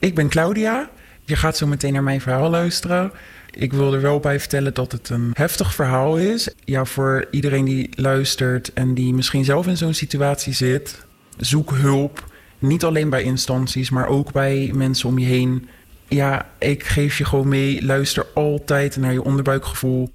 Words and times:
Ik 0.00 0.14
ben 0.14 0.28
Claudia. 0.28 0.90
Je 1.24 1.36
gaat 1.36 1.56
zo 1.56 1.66
meteen 1.66 1.92
naar 1.92 2.02
mijn 2.02 2.20
verhaal 2.20 2.50
luisteren. 2.50 3.12
Ik 3.50 3.72
wil 3.72 3.94
er 3.94 4.00
wel 4.00 4.20
bij 4.20 4.40
vertellen 4.40 4.74
dat 4.74 4.92
het 4.92 5.08
een 5.08 5.30
heftig 5.34 5.74
verhaal 5.74 6.16
is. 6.16 6.54
Ja, 6.64 6.84
voor 6.84 7.26
iedereen 7.30 7.64
die 7.64 7.90
luistert 7.94 8.72
en 8.72 8.94
die 8.94 9.14
misschien 9.14 9.44
zelf 9.44 9.66
in 9.66 9.76
zo'n 9.76 9.94
situatie 9.94 10.52
zit, 10.52 11.04
zoek 11.36 11.70
hulp. 11.70 12.24
Niet 12.58 12.84
alleen 12.84 13.10
bij 13.10 13.22
instanties, 13.22 13.90
maar 13.90 14.06
ook 14.06 14.32
bij 14.32 14.70
mensen 14.74 15.08
om 15.08 15.18
je 15.18 15.26
heen. 15.26 15.68
Ja, 16.08 16.50
ik 16.58 16.84
geef 16.84 17.18
je 17.18 17.24
gewoon 17.24 17.48
mee. 17.48 17.84
Luister 17.84 18.26
altijd 18.34 18.96
naar 18.96 19.12
je 19.12 19.24
onderbuikgevoel. 19.24 20.10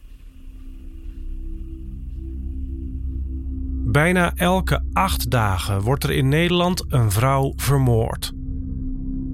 Bijna 3.88 4.34
elke 4.36 4.84
acht 4.94 5.30
dagen 5.32 5.82
wordt 5.82 6.04
er 6.04 6.12
in 6.12 6.30
Nederland 6.30 6.84
een 6.90 7.12
vrouw 7.12 7.54
vermoord. 7.56 8.35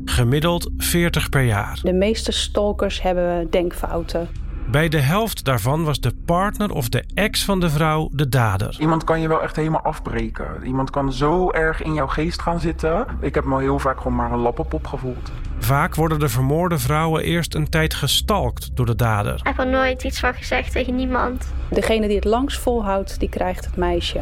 Gemiddeld 0.06 0.70
40 0.78 1.30
per 1.30 1.42
jaar. 1.42 1.80
De 1.84 1.94
meeste 1.94 2.32
stalkers 2.32 3.02
hebben 3.02 3.50
denkfouten. 3.50 4.28
Bij 4.72 4.90
de 4.90 5.00
helft 5.00 5.46
daarvan 5.46 5.84
was 5.84 6.00
de 6.00 6.14
partner 6.26 6.72
of 6.72 6.90
de 6.90 7.04
ex 7.14 7.46
van 7.46 7.60
de 7.60 7.70
vrouw 7.70 8.10
de 8.12 8.30
dader. 8.30 8.76
Iemand 8.80 9.04
kan 9.04 9.22
je 9.22 9.28
wel 9.28 9.42
echt 9.42 9.56
helemaal 9.56 9.82
afbreken. 9.82 10.46
Iemand 10.64 10.90
kan 10.90 11.14
zo 11.14 11.52
erg 11.52 11.82
in 11.82 11.94
jouw 11.94 12.08
geest 12.08 12.42
gaan 12.42 12.60
zitten. 12.60 13.06
Ik 13.22 13.36
heb 13.36 13.46
me 13.46 13.60
heel 13.60 13.80
vaak 13.80 13.98
gewoon 13.98 14.16
maar 14.16 14.32
een 14.32 14.40
lappenpop 14.40 14.88
gevoeld. 14.88 15.32
Vaak 15.60 15.96
worden 15.96 16.20
de 16.20 16.30
vermoorde 16.30 16.78
vrouwen 16.78 17.24
eerst 17.24 17.56
een 17.56 17.70
tijd 17.70 17.94
gestalkt 17.94 18.76
door 18.76 18.86
de 18.86 18.96
dader. 18.96 19.34
Ik 19.36 19.48
heb 19.48 19.60
er 19.60 19.68
nooit 19.68 20.04
iets 20.04 20.20
van 20.20 20.34
gezegd 20.34 20.72
tegen 20.72 20.96
niemand. 20.96 21.54
Degene 21.70 22.08
die 22.08 22.16
het 22.16 22.26
langst 22.26 22.60
volhoudt, 22.60 23.20
die 23.20 23.30
krijgt 23.30 23.66
het 23.66 23.76
meisje. 23.76 24.22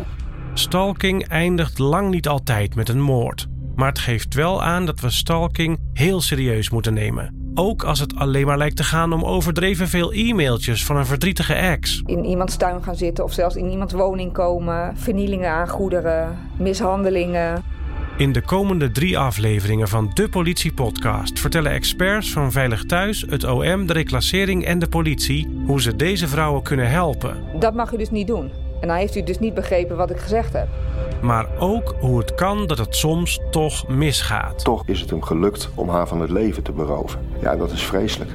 Stalking 0.54 1.28
eindigt 1.28 1.80
lang 1.80 2.10
niet 2.10 2.28
altijd 2.28 2.76
met 2.76 2.90
een 2.90 3.02
moord. 3.02 3.48
Maar 3.80 3.90
het 3.90 4.00
geeft 4.00 4.34
wel 4.34 4.64
aan 4.64 4.86
dat 4.86 5.00
we 5.00 5.10
stalking 5.10 5.80
heel 5.94 6.22
serieus 6.22 6.70
moeten 6.70 6.94
nemen. 6.94 7.52
Ook 7.56 7.84
als 7.84 8.00
het 8.00 8.16
alleen 8.16 8.46
maar 8.46 8.58
lijkt 8.58 8.76
te 8.76 8.84
gaan 8.84 9.14
om 9.14 9.24
overdreven 9.24 9.88
veel 9.88 10.14
e-mailtjes 10.14 10.86
van 10.86 10.98
een 10.98 11.06
verdrietige 11.06 11.54
ex. 11.54 12.02
In 12.06 12.26
iemands 12.26 12.58
tuin 12.58 12.84
gaan 12.84 12.96
zitten 12.96 13.24
of 13.24 13.34
zelfs 13.34 13.56
in 13.56 13.70
iemands 13.70 13.94
woning 13.94 14.34
komen. 14.34 14.98
Vernielingen 14.98 15.50
aan 15.50 15.70
goederen, 15.70 16.38
mishandelingen. 16.58 17.64
In 18.18 18.32
de 18.32 18.42
komende 18.42 18.92
drie 18.92 19.18
afleveringen 19.18 19.88
van 19.88 20.12
de 20.14 20.30
Politie 20.30 20.74
Podcast 20.74 21.40
vertellen 21.40 21.72
experts 21.72 22.32
van 22.32 22.52
Veilig 22.52 22.86
Thuis, 22.86 23.26
het 23.30 23.44
OM, 23.44 23.86
de 23.86 23.94
reclassering 23.94 24.66
en 24.66 24.80
de 24.80 24.88
politie 24.88 25.62
hoe 25.66 25.82
ze 25.82 25.96
deze 25.96 26.28
vrouwen 26.28 26.64
kunnen 26.64 26.90
helpen. 26.90 27.44
Dat 27.60 27.74
mag 27.74 27.94
u 27.94 27.98
dus 27.98 28.12
niet 28.12 28.28
doen. 28.28 28.52
En 28.82 28.88
dan 28.88 28.98
heeft 28.98 29.16
u 29.16 29.24
dus 29.24 29.40
niet 29.40 29.54
begrepen 29.54 29.98
wat 29.98 30.10
ik 30.10 30.18
gezegd 30.18 30.54
heb. 30.54 30.68
Maar 31.22 31.48
ook 31.60 31.96
hoe 32.00 32.20
het 32.20 32.36
kan 32.36 32.68
dat 32.68 32.78
het 32.78 32.96
soms 32.96 33.40
toch 33.52 33.88
misgaat. 33.88 34.64
Toch 34.64 34.84
is 34.86 35.00
het 35.00 35.10
hem 35.10 35.22
gelukt 35.22 35.70
om 35.76 35.90
haar 35.90 36.08
van 36.08 36.22
het 36.22 36.30
leven 36.30 36.64
te 36.64 36.72
beroven. 36.72 37.20
Ja, 37.42 37.56
dat 37.56 37.72
is 37.72 37.84
vreselijk. 37.84 38.32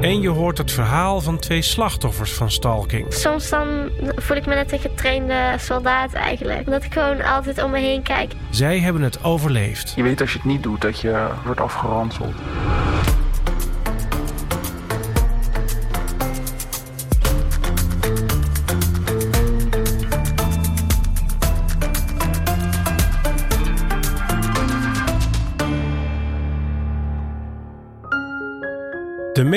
En 0.00 0.20
je 0.20 0.28
hoort 0.28 0.58
het 0.58 0.72
verhaal 0.72 1.20
van 1.20 1.38
twee 1.38 1.62
slachtoffers 1.62 2.32
van 2.32 2.50
stalking. 2.50 3.12
Soms 3.12 3.48
dan 3.48 3.90
voel 4.16 4.36
ik 4.36 4.46
me 4.46 4.54
net 4.54 4.72
een 4.72 4.78
getrainde 4.78 5.54
soldaat 5.58 6.12
eigenlijk. 6.12 6.66
Omdat 6.66 6.84
ik 6.84 6.92
gewoon 6.92 7.22
altijd 7.22 7.62
om 7.62 7.70
me 7.70 7.78
heen 7.78 8.02
kijk. 8.02 8.32
Zij 8.50 8.78
hebben 8.78 9.02
het 9.02 9.24
overleefd. 9.24 9.92
Je 9.96 10.02
weet 10.02 10.20
als 10.20 10.32
je 10.32 10.38
het 10.38 10.46
niet 10.46 10.62
doet 10.62 10.80
dat 10.80 11.00
je 11.00 11.26
wordt 11.44 11.60
afgeranseld. 11.60 12.34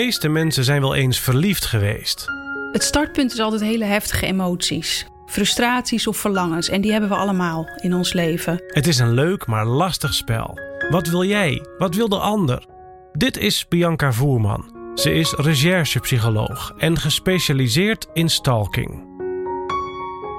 Meeste 0.08 0.30
mensen 0.30 0.63
zijn 0.63 0.81
wel 0.81 0.95
eens 0.95 1.19
verliefd 1.19 1.66
geweest. 1.66 2.25
Het 2.72 2.83
startpunt 2.83 3.33
is 3.33 3.39
altijd 3.39 3.61
hele 3.61 3.86
heftige 3.86 4.25
emoties. 4.25 5.06
Frustraties 5.25 6.07
of 6.07 6.18
verlangens. 6.18 6.69
En 6.69 6.81
die 6.81 6.91
hebben 6.91 7.09
we 7.09 7.16
allemaal 7.16 7.69
in 7.81 7.94
ons 7.94 8.13
leven. 8.13 8.63
Het 8.67 8.88
is 8.88 9.00
een 9.00 9.13
leuk 9.13 9.46
maar 9.46 9.66
lastig 9.66 10.13
spel. 10.13 10.59
Wat 10.90 11.07
wil 11.07 11.23
jij? 11.23 11.66
Wat 11.78 11.96
wil 11.96 12.09
de 12.09 12.19
ander? 12.19 12.66
Dit 13.12 13.38
is 13.38 13.67
Bianca 13.67 14.12
Voerman. 14.12 14.91
Ze 14.96 15.13
is 15.13 15.31
recherchepsycholoog 15.31 16.73
en 16.78 16.97
gespecialiseerd 16.97 18.07
in 18.13 18.29
stalking. 18.29 19.06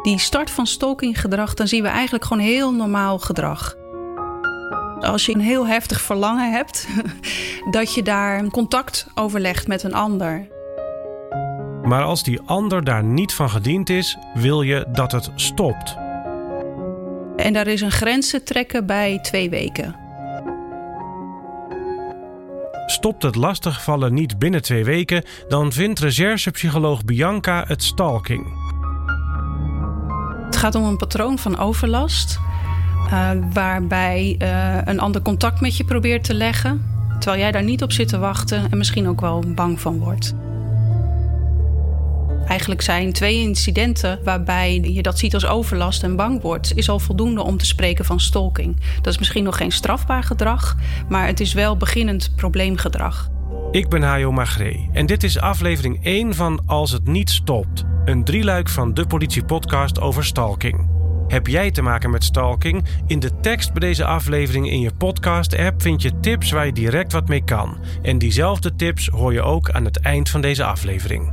Die 0.03 0.19
start 0.19 0.51
van 0.51 0.67
stalkinggedrag, 0.67 1.55
dan 1.55 1.69
zien 1.69 1.83
we 1.83 1.89
eigenlijk 1.89 2.25
gewoon 2.25 2.43
heel 2.43 2.73
normaal 2.73 3.19
gedrag. 3.19 3.78
Als 5.01 5.27
je 5.27 5.35
een 5.35 5.41
heel 5.41 5.67
heftig 5.67 6.01
verlangen 6.01 6.53
hebt, 6.53 6.89
dat 7.71 7.95
je 7.95 8.03
daar 8.03 8.49
contact 8.51 9.07
overlegt 9.15 9.67
met 9.67 9.83
een 9.83 9.95
ander. 9.95 10.49
Maar 11.83 12.03
als 12.03 12.23
die 12.23 12.41
ander 12.41 12.85
daar 12.85 13.05
niet 13.05 13.35
van 13.35 13.51
gediend 13.51 13.91
is, 13.91 14.17
wil 14.35 14.63
je 14.63 14.87
dat 14.93 15.13
het 15.13 15.31
stopt. 15.35 15.97
En 17.37 17.53
daar 17.53 17.67
is 17.67 17.81
een 17.81 17.91
grens 17.91 18.31
te 18.31 18.43
trekken 18.43 18.87
bij 18.87 19.19
twee 19.23 19.51
weken. 19.51 19.97
Stopt 22.87 23.23
het 23.23 23.35
lastigvallen 23.35 24.15
niet 24.15 24.39
binnen 24.39 24.63
twee 24.63 24.85
weken, 24.85 25.25
dan 25.49 25.73
vindt 25.73 26.01
recherchepsycholoog 26.01 27.05
Bianca 27.05 27.65
het 27.67 27.83
stalking. 27.83 28.47
Het 30.45 30.57
gaat 30.57 30.75
om 30.75 30.85
een 30.85 30.97
patroon 30.97 31.39
van 31.39 31.59
overlast 31.59 32.39
uh, 33.13 33.31
waarbij 33.53 34.37
uh, 34.43 34.77
een 34.85 35.01
ander 35.01 35.23
contact 35.23 35.61
met 35.61 35.77
je 35.77 35.85
probeert 35.85 36.25
te 36.25 36.35
leggen, 36.35 36.83
terwijl 37.19 37.43
jij 37.43 37.53
daar 37.53 37.65
niet 37.65 37.83
op 37.83 37.93
zit 37.93 38.09
te 38.09 38.19
wachten 38.19 38.71
en 38.71 38.79
misschien 38.79 39.09
ook 39.09 39.21
wel 39.21 39.45
bang 39.55 39.81
van 39.81 39.99
wordt. 39.99 40.35
Eigenlijk 42.49 42.83
zijn 42.83 43.13
twee 43.13 43.41
incidenten 43.41 44.19
waarbij 44.25 44.81
je 44.81 45.03
dat 45.03 45.19
ziet 45.19 45.35
als 45.35 45.47
overlast 45.47 46.03
en 46.03 46.17
bang 46.17 46.43
wordt, 46.43 46.77
is 46.77 46.89
al 46.89 46.99
voldoende 46.99 47.43
om 47.43 47.57
te 47.57 47.67
spreken 47.67 48.05
van 48.05 48.21
stalking. 48.21 48.81
Dat 48.97 49.13
is 49.13 49.19
misschien 49.19 49.45
nog 49.45 49.57
geen 49.57 49.73
strafbaar 49.73 50.23
gedrag, 50.23 50.77
maar 51.09 51.27
het 51.27 51.41
is 51.41 51.53
wel 51.53 51.77
beginnend 51.77 52.33
probleemgedrag. 52.37 53.29
Ik 53.71 53.89
ben 53.89 54.03
Hajo 54.03 54.33
Magree 54.33 54.89
en 54.93 55.07
dit 55.07 55.23
is 55.23 55.41
aflevering 55.41 56.05
1 56.05 56.35
van 56.35 56.63
Als 56.67 56.93
het 56.93 57.07
niet 57.07 57.31
stopt, 57.31 57.85
een 58.05 58.25
drieluik 58.25 58.69
van 58.69 58.95
de 58.95 59.07
politiepodcast 59.07 60.01
over 60.01 60.25
stalking. 60.25 60.88
Heb 61.29 61.47
jij 61.47 61.71
te 61.71 61.83
maken 61.83 62.11
met 62.11 62.25
stalking? 62.25 62.85
In 63.07 63.19
de 63.19 63.41
tekst 63.41 63.73
bij 63.73 63.81
deze 63.81 64.05
aflevering 64.05 64.71
in 64.71 64.81
je 64.81 64.95
podcast-app 64.95 65.83
vind 65.83 66.03
je 66.03 66.21
tips 66.21 66.51
waar 66.51 66.67
je 66.67 66.73
direct 66.73 67.13
wat 67.13 67.29
mee 67.29 67.45
kan. 67.45 67.79
En 68.03 68.19
diezelfde 68.19 68.75
tips 68.75 69.09
hoor 69.09 69.33
je 69.33 69.43
ook 69.43 69.71
aan 69.71 69.85
het 69.85 70.01
eind 70.01 70.29
van 70.29 70.41
deze 70.41 70.65
aflevering. 70.65 71.33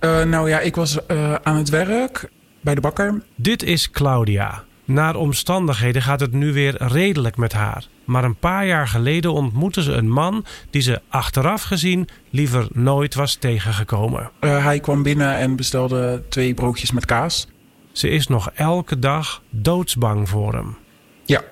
Uh, 0.00 0.22
nou 0.22 0.48
ja, 0.48 0.60
ik 0.60 0.74
was 0.74 0.98
uh, 1.08 1.34
aan 1.34 1.56
het 1.56 1.68
werk 1.68 2.30
bij 2.60 2.74
de 2.74 2.80
bakker. 2.80 3.22
Dit 3.34 3.62
is 3.62 3.90
Claudia. 3.90 4.64
Naar 4.84 5.16
omstandigheden 5.16 6.02
gaat 6.02 6.20
het 6.20 6.32
nu 6.32 6.52
weer 6.52 6.82
redelijk 6.82 7.36
met 7.36 7.52
haar. 7.52 7.86
Maar 8.04 8.24
een 8.24 8.36
paar 8.36 8.66
jaar 8.66 8.88
geleden 8.88 9.32
ontmoette 9.32 9.82
ze 9.82 9.92
een 9.92 10.08
man 10.08 10.44
die 10.70 10.82
ze 10.82 11.00
achteraf 11.08 11.62
gezien 11.62 12.08
liever 12.30 12.66
nooit 12.72 13.14
was 13.14 13.34
tegengekomen. 13.34 14.30
Uh, 14.40 14.64
hij 14.64 14.80
kwam 14.80 15.02
binnen 15.02 15.36
en 15.36 15.56
bestelde 15.56 16.22
twee 16.28 16.54
broodjes 16.54 16.92
met 16.92 17.04
kaas. 17.04 17.48
Ze 17.92 18.08
is 18.08 18.26
nog 18.26 18.50
elke 18.54 18.98
dag 18.98 19.42
doodsbang 19.50 20.28
voor 20.28 20.52
hem. 20.52 20.76
Ja, 21.24 21.42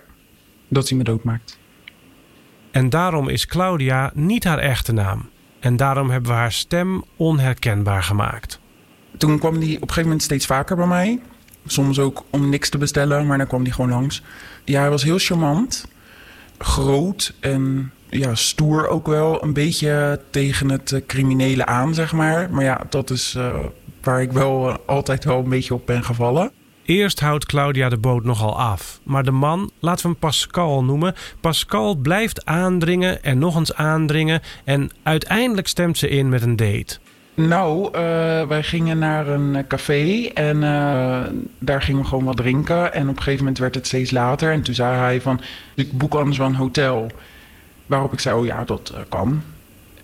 dat 0.69 0.89
hij 0.89 0.99
me 0.99 1.05
doodmaakt. 1.05 1.59
En 2.71 2.91
daarom 2.91 3.29
is 3.29 3.47
Claudia 3.47 4.11
niet 4.15 4.45
haar 4.45 4.59
echte 4.59 4.93
naam. 4.93 5.31
En 5.61 5.77
daarom 5.77 6.11
hebben 6.11 6.31
we 6.31 6.37
haar 6.37 6.53
stem 6.53 7.05
onherkenbaar 7.17 8.03
gemaakt. 8.03 8.61
Toen 9.17 9.39
kwam 9.39 9.55
hij 9.55 9.63
op 9.63 9.81
een 9.83 9.89
gegeven 9.89 10.03
moment 10.03 10.23
steeds 10.23 10.47
vaker 10.47 10.77
bij 10.77 10.87
mij. 10.87 11.21
Soms 11.67 11.99
ook 11.99 12.25
om 12.31 12.49
niks 12.49 12.69
te 12.69 12.79
bestellen, 12.79 13.27
maar 13.27 13.39
dan 13.39 13.47
kwam 13.47 13.63
hij 13.63 13.73
gewoon 13.73 13.91
langs. 13.91 14.23
Ja, 14.65 14.81
hij 14.81 14.91
was 14.91 15.03
heel 15.03 15.19
charmant. 15.19 15.87
Groot 16.59 17.35
en 17.41 17.93
ja, 18.09 18.35
stoer 18.35 18.89
ook 18.89 19.07
wel. 19.07 19.43
Een 19.43 19.53
beetje 19.53 20.21
tegen 20.31 20.71
het 20.71 20.91
uh, 20.91 21.01
criminele 21.07 21.67
aan, 21.67 21.95
zeg 21.95 22.13
maar. 22.13 22.51
Maar 22.51 22.65
ja, 22.65 22.81
dat 22.89 23.11
is 23.11 23.35
uh, 23.37 23.55
waar 24.03 24.23
ik 24.23 24.33
wel 24.33 24.69
uh, 24.69 24.75
altijd 24.87 25.25
wel 25.25 25.39
een 25.39 25.49
beetje 25.49 25.75
op 25.75 25.87
ben 25.87 26.05
gevallen. 26.05 26.53
Eerst 26.85 27.21
houdt 27.21 27.47
Claudia 27.47 27.89
de 27.89 27.99
boot 27.99 28.25
nogal 28.25 28.59
af. 28.59 29.01
Maar 29.03 29.25
de 29.25 29.31
man, 29.31 29.71
laten 29.81 30.03
we 30.03 30.11
hem 30.11 30.19
Pascal 30.19 30.85
noemen. 30.85 31.15
Pascal 31.41 31.95
blijft 31.95 32.45
aandringen 32.45 33.23
en 33.23 33.39
nog 33.39 33.57
eens 33.57 33.75
aandringen. 33.75 34.43
En 34.65 34.91
uiteindelijk 35.03 35.69
stemt 35.69 35.99
ze 35.99 36.09
in 36.09 36.29
met 36.29 36.43
een 36.43 36.57
date. 36.57 36.99
Nou, 37.35 37.87
uh, 37.87 37.93
wij 38.47 38.63
gingen 38.63 38.99
naar 38.99 39.29
een 39.29 39.67
café 39.67 40.31
en 40.35 40.57
uh, 40.57 41.21
daar 41.59 41.83
gingen 41.83 42.03
we 42.03 42.09
gewoon 42.09 42.25
wat 42.25 42.37
drinken. 42.37 42.93
En 42.93 43.03
op 43.03 43.17
een 43.17 43.23
gegeven 43.23 43.39
moment 43.39 43.59
werd 43.59 43.75
het 43.75 43.87
steeds 43.87 44.11
later. 44.11 44.53
En 44.53 44.63
toen 44.63 44.75
zei 44.75 44.97
hij 44.97 45.21
van, 45.21 45.41
ik 45.75 45.99
boek 45.99 46.15
anders 46.15 46.39
wel 46.39 46.47
een 46.47 46.55
hotel. 46.55 47.11
Waarop 47.87 48.13
ik 48.13 48.21
zei, 48.21 48.39
oh 48.39 48.47
ja, 48.47 48.65
dat 48.65 48.95
kan. 49.09 49.43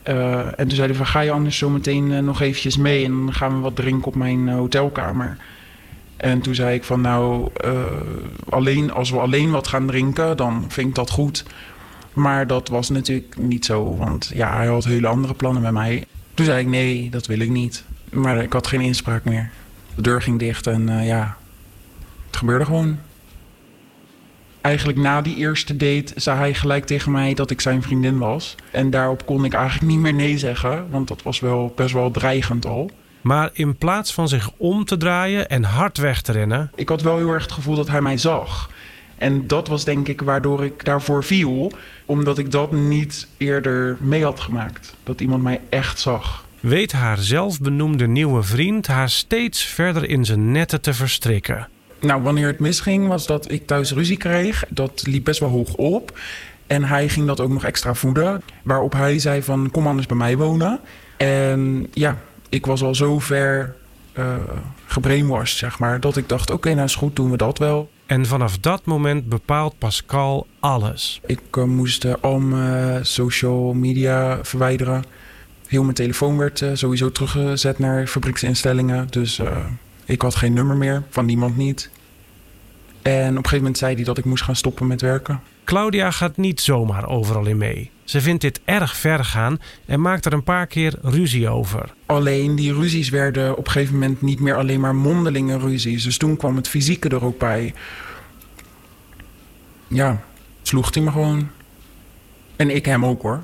en 0.02 0.54
toen 0.56 0.70
zei 0.70 0.86
hij 0.86 0.96
van, 0.96 1.06
ga 1.06 1.20
je 1.20 1.30
anders 1.30 1.58
zo 1.58 1.70
meteen 1.70 2.24
nog 2.24 2.40
eventjes 2.40 2.76
mee... 2.76 3.04
en 3.04 3.10
dan 3.10 3.34
gaan 3.34 3.54
we 3.54 3.60
wat 3.60 3.76
drinken 3.76 4.06
op 4.06 4.14
mijn 4.14 4.48
hotelkamer. 4.48 5.36
En 6.16 6.40
toen 6.40 6.54
zei 6.54 6.74
ik 6.74 6.84
van 6.84 7.00
nou, 7.00 7.48
alleen, 8.48 8.92
als 8.92 9.10
we 9.10 9.18
alleen 9.18 9.50
wat 9.50 9.68
gaan 9.68 9.86
drinken, 9.86 10.36
dan 10.36 10.64
vind 10.68 10.88
ik 10.88 10.94
dat 10.94 11.10
goed. 11.10 11.44
Maar 12.12 12.46
dat 12.46 12.68
was 12.68 12.88
natuurlijk 12.88 13.36
niet 13.38 13.64
zo, 13.64 13.96
want 13.96 14.30
ja, 14.34 14.56
hij 14.56 14.66
had 14.66 14.84
hele 14.84 15.06
andere 15.06 15.34
plannen 15.34 15.62
met 15.62 15.72
mij. 15.72 16.06
Toen 16.38 16.46
zei 16.46 16.60
ik 16.60 16.66
nee, 16.66 17.10
dat 17.10 17.26
wil 17.26 17.38
ik 17.38 17.48
niet. 17.48 17.84
Maar 18.12 18.42
ik 18.42 18.52
had 18.52 18.66
geen 18.66 18.80
inspraak 18.80 19.24
meer. 19.24 19.50
De 19.94 20.02
deur 20.02 20.22
ging 20.22 20.38
dicht 20.38 20.66
en 20.66 20.88
uh, 20.88 21.06
ja, 21.06 21.36
het 22.26 22.36
gebeurde 22.36 22.64
gewoon. 22.64 22.98
Eigenlijk 24.60 24.98
na 24.98 25.22
die 25.22 25.36
eerste 25.36 25.76
date 25.76 26.12
zei 26.16 26.38
hij 26.38 26.54
gelijk 26.54 26.86
tegen 26.86 27.12
mij 27.12 27.34
dat 27.34 27.50
ik 27.50 27.60
zijn 27.60 27.82
vriendin 27.82 28.18
was. 28.18 28.54
En 28.70 28.90
daarop 28.90 29.26
kon 29.26 29.44
ik 29.44 29.52
eigenlijk 29.52 29.92
niet 29.92 30.00
meer 30.00 30.14
nee 30.14 30.38
zeggen, 30.38 30.90
want 30.90 31.08
dat 31.08 31.22
was 31.22 31.40
wel 31.40 31.72
best 31.76 31.92
wel 31.92 32.10
dreigend 32.10 32.66
al. 32.66 32.90
Maar 33.20 33.50
in 33.52 33.76
plaats 33.76 34.14
van 34.14 34.28
zich 34.28 34.50
om 34.56 34.84
te 34.84 34.96
draaien 34.96 35.48
en 35.48 35.64
hard 35.64 35.98
weg 35.98 36.22
te 36.22 36.32
rennen. 36.32 36.70
Ik 36.74 36.88
had 36.88 37.02
wel 37.02 37.16
heel 37.16 37.30
erg 37.32 37.42
het 37.42 37.52
gevoel 37.52 37.76
dat 37.76 37.88
hij 37.88 38.00
mij 38.00 38.18
zag. 38.18 38.70
En 39.18 39.46
dat 39.46 39.68
was 39.68 39.84
denk 39.84 40.08
ik 40.08 40.20
waardoor 40.20 40.64
ik 40.64 40.84
daarvoor 40.84 41.24
viel, 41.24 41.72
omdat 42.06 42.38
ik 42.38 42.50
dat 42.50 42.72
niet 42.72 43.28
eerder 43.36 43.96
mee 44.00 44.24
had 44.24 44.40
gemaakt. 44.40 44.94
Dat 45.02 45.20
iemand 45.20 45.42
mij 45.42 45.60
echt 45.68 45.98
zag. 45.98 46.46
Weet 46.60 46.92
haar 46.92 47.18
zelfbenoemde 47.18 48.06
nieuwe 48.06 48.42
vriend 48.42 48.86
haar 48.86 49.10
steeds 49.10 49.64
verder 49.64 50.08
in 50.08 50.24
zijn 50.24 50.52
netten 50.52 50.80
te 50.80 50.94
verstrikken. 50.94 51.68
Nou, 52.00 52.22
wanneer 52.22 52.46
het 52.46 52.58
misging 52.58 53.08
was 53.08 53.26
dat 53.26 53.50
ik 53.50 53.66
thuis 53.66 53.92
ruzie 53.92 54.16
kreeg. 54.16 54.64
Dat 54.68 55.02
liep 55.06 55.24
best 55.24 55.40
wel 55.40 55.48
hoog 55.48 55.74
op. 55.74 56.18
En 56.66 56.84
hij 56.84 57.08
ging 57.08 57.26
dat 57.26 57.40
ook 57.40 57.50
nog 57.50 57.64
extra 57.64 57.94
voeden. 57.94 58.42
Waarop 58.62 58.92
hij 58.92 59.18
zei 59.18 59.42
van 59.42 59.70
kom 59.70 59.86
anders 59.86 60.06
bij 60.06 60.16
mij 60.16 60.36
wonen. 60.36 60.80
En 61.16 61.88
ja, 61.92 62.18
ik 62.48 62.66
was 62.66 62.82
al 62.82 62.94
zo 62.94 63.18
ver 63.18 63.74
uh, 64.18 64.34
gebrainwashed, 64.86 65.58
zeg 65.58 65.78
maar. 65.78 66.00
Dat 66.00 66.16
ik 66.16 66.28
dacht, 66.28 66.50
oké, 66.50 66.74
nou 66.74 66.84
is 66.84 66.94
goed, 66.94 67.16
doen 67.16 67.30
we 67.30 67.36
dat 67.36 67.58
wel. 67.58 67.90
En 68.08 68.26
vanaf 68.26 68.58
dat 68.58 68.84
moment 68.84 69.28
bepaalt 69.28 69.78
Pascal 69.78 70.46
alles. 70.60 71.20
Ik 71.26 71.40
uh, 71.58 71.64
moest 71.64 72.04
uh, 72.04 72.14
al 72.20 72.38
mijn 72.38 73.06
social 73.06 73.72
media 73.74 74.38
verwijderen. 74.44 75.04
Heel 75.66 75.82
mijn 75.82 75.94
telefoon 75.94 76.36
werd 76.36 76.64
sowieso 76.72 77.12
teruggezet 77.12 77.78
naar 77.78 78.06
fabrieksinstellingen. 78.06 79.06
Dus 79.10 79.40
ik 80.04 80.22
had 80.22 80.34
geen 80.34 80.52
nummer 80.52 80.76
meer, 80.76 81.02
van 81.10 81.26
niemand 81.26 81.56
niet. 81.56 81.90
En 83.02 83.22
op 83.22 83.28
een 83.28 83.34
gegeven 83.34 83.56
moment 83.56 83.78
zei 83.78 83.94
hij 83.94 84.04
dat 84.04 84.18
ik 84.18 84.24
moest 84.24 84.44
gaan 84.44 84.56
stoppen 84.56 84.86
met 84.86 85.00
werken. 85.00 85.40
Claudia 85.68 86.10
gaat 86.10 86.36
niet 86.36 86.60
zomaar 86.60 87.08
overal 87.08 87.46
in 87.46 87.56
mee. 87.56 87.90
Ze 88.04 88.20
vindt 88.20 88.40
dit 88.40 88.60
erg 88.64 88.96
ver 88.96 89.24
gaan 89.24 89.58
en 89.86 90.00
maakt 90.00 90.26
er 90.26 90.32
een 90.32 90.42
paar 90.42 90.66
keer 90.66 90.98
ruzie 91.02 91.48
over. 91.48 91.94
Alleen 92.06 92.56
die 92.56 92.74
ruzies 92.74 93.08
werden 93.08 93.56
op 93.56 93.66
een 93.66 93.72
gegeven 93.72 93.94
moment 93.94 94.22
niet 94.22 94.40
meer 94.40 94.56
alleen 94.56 94.80
maar 94.80 94.94
mondelinge 94.94 95.58
ruzies. 95.58 96.04
Dus 96.04 96.16
toen 96.16 96.36
kwam 96.36 96.56
het 96.56 96.68
fysieke 96.68 97.08
er 97.08 97.24
ook 97.24 97.38
bij. 97.38 97.74
Ja, 99.88 100.22
sloeg 100.62 100.94
hij 100.94 101.02
me 101.02 101.10
gewoon. 101.10 101.48
En 102.56 102.74
ik 102.74 102.84
hem 102.84 103.04
ook 103.04 103.22
hoor. 103.22 103.42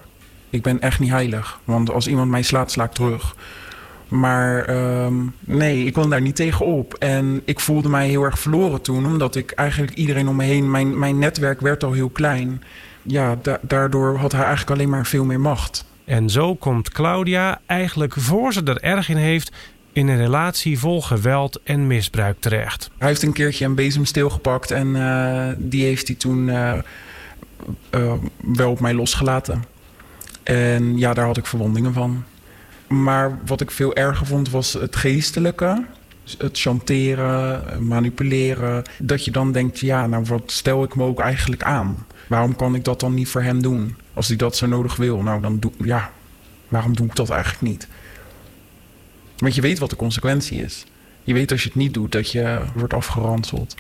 Ik 0.50 0.62
ben 0.62 0.80
echt 0.80 1.00
niet 1.00 1.10
heilig. 1.10 1.60
Want 1.64 1.90
als 1.90 2.06
iemand 2.06 2.30
mij 2.30 2.42
slaat, 2.42 2.70
sla 2.70 2.84
ik 2.84 2.92
terug. 2.92 3.36
Maar 4.08 4.68
um, 5.04 5.34
nee, 5.40 5.84
ik 5.84 5.92
kon 5.92 6.10
daar 6.10 6.20
niet 6.20 6.36
tegen 6.36 6.66
op. 6.66 6.94
En 6.94 7.42
ik 7.44 7.60
voelde 7.60 7.88
mij 7.88 8.08
heel 8.08 8.22
erg 8.22 8.38
verloren 8.38 8.82
toen, 8.82 9.06
omdat 9.06 9.34
ik 9.34 9.50
eigenlijk 9.50 9.94
iedereen 9.94 10.28
om 10.28 10.36
me 10.36 10.44
heen, 10.44 10.70
mijn, 10.70 10.98
mijn 10.98 11.18
netwerk 11.18 11.60
werd 11.60 11.84
al 11.84 11.92
heel 11.92 12.08
klein. 12.08 12.62
Ja, 13.02 13.38
da 13.42 13.58
daardoor 13.62 14.16
had 14.16 14.32
hij 14.32 14.40
eigenlijk 14.40 14.70
alleen 14.70 14.90
maar 14.90 15.06
veel 15.06 15.24
meer 15.24 15.40
macht. 15.40 15.84
En 16.04 16.30
zo 16.30 16.54
komt 16.54 16.90
Claudia 16.90 17.60
eigenlijk 17.66 18.14
voor 18.16 18.52
ze 18.52 18.62
er 18.62 18.82
erg 18.82 19.08
in 19.08 19.16
heeft 19.16 19.52
in 19.92 20.08
een 20.08 20.16
relatie 20.16 20.78
vol 20.78 21.02
geweld 21.02 21.60
en 21.62 21.86
misbruik 21.86 22.36
terecht. 22.40 22.90
Hij 22.98 23.08
heeft 23.08 23.22
een 23.22 23.32
keertje 23.32 23.64
een 23.64 23.74
bezemsteel 23.74 24.30
gepakt 24.30 24.70
en 24.70 24.86
uh, 24.86 25.48
die 25.56 25.84
heeft 25.84 26.06
hij 26.06 26.16
toen 26.16 26.48
uh, 26.48 26.72
uh, 27.90 28.12
wel 28.36 28.70
op 28.70 28.80
mij 28.80 28.94
losgelaten. 28.94 29.64
En 30.42 30.98
ja, 30.98 31.14
daar 31.14 31.26
had 31.26 31.36
ik 31.36 31.46
verwondingen 31.46 31.92
van. 31.92 32.24
Maar 32.88 33.38
wat 33.46 33.60
ik 33.60 33.70
veel 33.70 33.94
erger 33.94 34.26
vond 34.26 34.50
was 34.50 34.72
het 34.72 34.96
geestelijke. 34.96 35.84
Het 36.38 36.58
chanteren, 36.58 37.86
manipuleren. 37.86 38.82
Dat 38.98 39.24
je 39.24 39.30
dan 39.30 39.52
denkt, 39.52 39.80
ja, 39.80 40.06
nou 40.06 40.24
wat 40.24 40.42
stel 40.46 40.82
ik 40.82 40.94
me 40.94 41.04
ook 41.04 41.20
eigenlijk 41.20 41.62
aan? 41.62 42.06
Waarom 42.26 42.56
kan 42.56 42.74
ik 42.74 42.84
dat 42.84 43.00
dan 43.00 43.14
niet 43.14 43.28
voor 43.28 43.42
hem 43.42 43.62
doen? 43.62 43.96
Als 44.14 44.28
hij 44.28 44.36
dat 44.36 44.56
zo 44.56 44.66
nodig 44.66 44.96
wil, 44.96 45.22
nou 45.22 45.40
dan 45.40 45.58
doe 45.58 45.72
ja, 45.84 46.10
waarom 46.68 46.96
doe 46.96 47.06
ik 47.06 47.16
dat 47.16 47.30
eigenlijk 47.30 47.62
niet? 47.62 47.88
Want 49.36 49.54
je 49.54 49.60
weet 49.60 49.78
wat 49.78 49.90
de 49.90 49.96
consequentie 49.96 50.62
is. 50.62 50.84
Je 51.22 51.34
weet 51.34 51.50
als 51.52 51.62
je 51.62 51.68
het 51.68 51.76
niet 51.76 51.94
doet 51.94 52.12
dat 52.12 52.30
je 52.30 52.60
wordt 52.74 52.94
afgeranseld. 52.94 53.74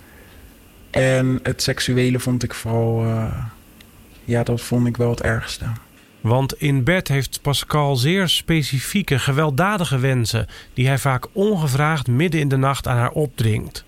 En 0.90 1.38
het 1.42 1.62
seksuele 1.62 2.20
vond 2.20 2.42
ik 2.42 2.54
vooral, 2.54 3.04
uh, 3.04 3.44
ja, 4.24 4.42
dat 4.42 4.60
vond 4.60 4.86
ik 4.86 4.96
wel 4.96 5.10
het 5.10 5.20
ergste. 5.20 5.64
Want 6.24 6.60
in 6.60 6.84
bed 6.84 7.08
heeft 7.08 7.42
Pascal 7.42 7.96
zeer 7.96 8.28
specifieke, 8.28 9.18
gewelddadige 9.18 9.98
wensen 9.98 10.46
die 10.74 10.86
hij 10.86 10.98
vaak 10.98 11.26
ongevraagd 11.32 12.06
midden 12.06 12.40
in 12.40 12.48
de 12.48 12.56
nacht 12.56 12.88
aan 12.88 12.96
haar 12.96 13.10
opdringt. 13.10 13.84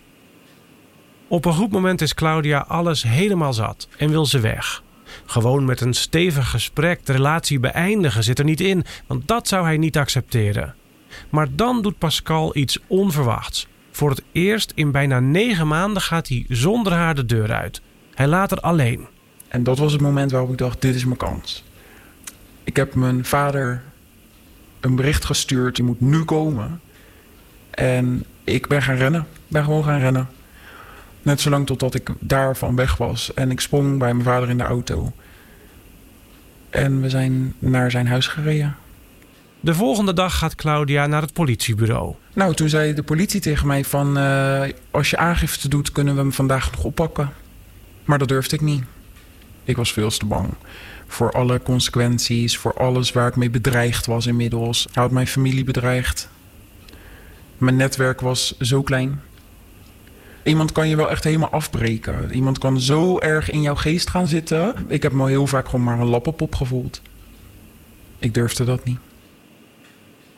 Op 1.28 1.44
een 1.44 1.52
goed 1.52 1.70
moment 1.70 2.00
is 2.00 2.14
Claudia 2.14 2.64
alles 2.68 3.02
helemaal 3.02 3.52
zat 3.52 3.88
en 3.98 4.10
wil 4.10 4.26
ze 4.26 4.40
weg. 4.40 4.82
Gewoon 5.26 5.64
met 5.64 5.80
een 5.80 5.94
stevig 5.94 6.50
gesprek 6.50 7.06
de 7.06 7.12
relatie 7.12 7.60
beëindigen 7.60 8.24
zit 8.24 8.38
er 8.38 8.44
niet 8.44 8.60
in, 8.60 8.84
want 9.06 9.28
dat 9.28 9.48
zou 9.48 9.64
hij 9.64 9.76
niet 9.76 9.98
accepteren. 9.98 10.74
Maar 11.30 11.48
dan 11.50 11.82
doet 11.82 11.98
Pascal 11.98 12.56
iets 12.56 12.78
onverwachts. 12.86 13.66
Voor 13.90 14.10
het 14.10 14.22
eerst 14.32 14.72
in 14.74 14.90
bijna 14.90 15.20
negen 15.20 15.68
maanden 15.68 16.02
gaat 16.02 16.28
hij 16.28 16.44
zonder 16.48 16.92
haar 16.92 17.14
de 17.14 17.24
deur 17.24 17.52
uit. 17.52 17.80
Hij 18.14 18.26
laat 18.26 18.50
haar 18.50 18.60
alleen. 18.60 19.06
En 19.48 19.62
dat 19.62 19.78
was 19.78 19.92
het 19.92 20.00
moment 20.00 20.30
waarop 20.30 20.50
ik 20.50 20.58
dacht: 20.58 20.82
dit 20.82 20.94
is 20.94 21.04
mijn 21.04 21.16
kans. 21.16 21.64
Ik 22.66 22.76
heb 22.76 22.94
mijn 22.94 23.24
vader 23.24 23.82
een 24.80 24.96
bericht 24.96 25.24
gestuurd: 25.24 25.76
je 25.76 25.82
moet 25.82 26.00
nu 26.00 26.24
komen. 26.24 26.80
En 27.70 28.24
ik 28.44 28.66
ben 28.66 28.82
gaan 28.82 28.96
rennen. 28.96 29.20
Ik 29.20 29.48
ben 29.48 29.64
gewoon 29.64 29.84
gaan 29.84 30.00
rennen. 30.00 30.28
Net 31.22 31.40
zolang 31.40 31.66
totdat 31.66 31.94
ik 31.94 32.10
daarvan 32.18 32.76
weg 32.76 32.96
was. 32.96 33.34
En 33.34 33.50
ik 33.50 33.60
sprong 33.60 33.98
bij 33.98 34.12
mijn 34.12 34.24
vader 34.24 34.48
in 34.48 34.58
de 34.58 34.64
auto. 34.64 35.12
En 36.70 37.00
we 37.00 37.08
zijn 37.08 37.54
naar 37.58 37.90
zijn 37.90 38.06
huis 38.06 38.26
gereden. 38.26 38.76
De 39.60 39.74
volgende 39.74 40.12
dag 40.12 40.38
gaat 40.38 40.54
Claudia 40.54 41.06
naar 41.06 41.22
het 41.22 41.32
politiebureau. 41.32 42.14
Nou, 42.32 42.54
toen 42.54 42.68
zei 42.68 42.94
de 42.94 43.02
politie 43.02 43.40
tegen 43.40 43.66
mij 43.66 43.84
van... 43.84 44.18
Uh, 44.18 44.62
als 44.90 45.10
je 45.10 45.16
aangifte 45.16 45.68
doet, 45.68 45.92
kunnen 45.92 46.14
we 46.14 46.20
hem 46.20 46.32
vandaag 46.32 46.70
nog 46.70 46.84
oppakken. 46.84 47.32
Maar 48.04 48.18
dat 48.18 48.28
durfde 48.28 48.56
ik 48.56 48.62
niet. 48.62 48.84
Ik 49.64 49.76
was 49.76 49.92
veel 49.92 50.10
te 50.10 50.26
bang. 50.26 50.48
Voor 51.06 51.32
alle 51.32 51.62
consequenties, 51.62 52.56
voor 52.58 52.74
alles 52.74 53.12
waar 53.12 53.28
ik 53.28 53.36
mee 53.36 53.50
bedreigd 53.50 54.06
was 54.06 54.26
inmiddels. 54.26 54.88
Hij 54.92 55.02
had 55.02 55.12
mijn 55.12 55.26
familie 55.26 55.64
bedreigd. 55.64 56.28
Mijn 57.58 57.76
netwerk 57.76 58.20
was 58.20 58.58
zo 58.58 58.82
klein. 58.82 59.20
Iemand 60.42 60.72
kan 60.72 60.88
je 60.88 60.96
wel 60.96 61.10
echt 61.10 61.24
helemaal 61.24 61.50
afbreken. 61.50 62.34
Iemand 62.34 62.58
kan 62.58 62.80
zo 62.80 63.18
erg 63.18 63.50
in 63.50 63.62
jouw 63.62 63.74
geest 63.74 64.10
gaan 64.10 64.26
zitten. 64.26 64.74
Ik 64.88 65.02
heb 65.02 65.12
me 65.12 65.28
heel 65.28 65.46
vaak 65.46 65.68
gewoon 65.68 65.84
maar 65.84 66.00
een 66.00 66.06
lappenpop 66.06 66.54
gevoeld. 66.54 67.02
Ik 68.18 68.34
durfde 68.34 68.64
dat 68.64 68.84
niet. 68.84 68.98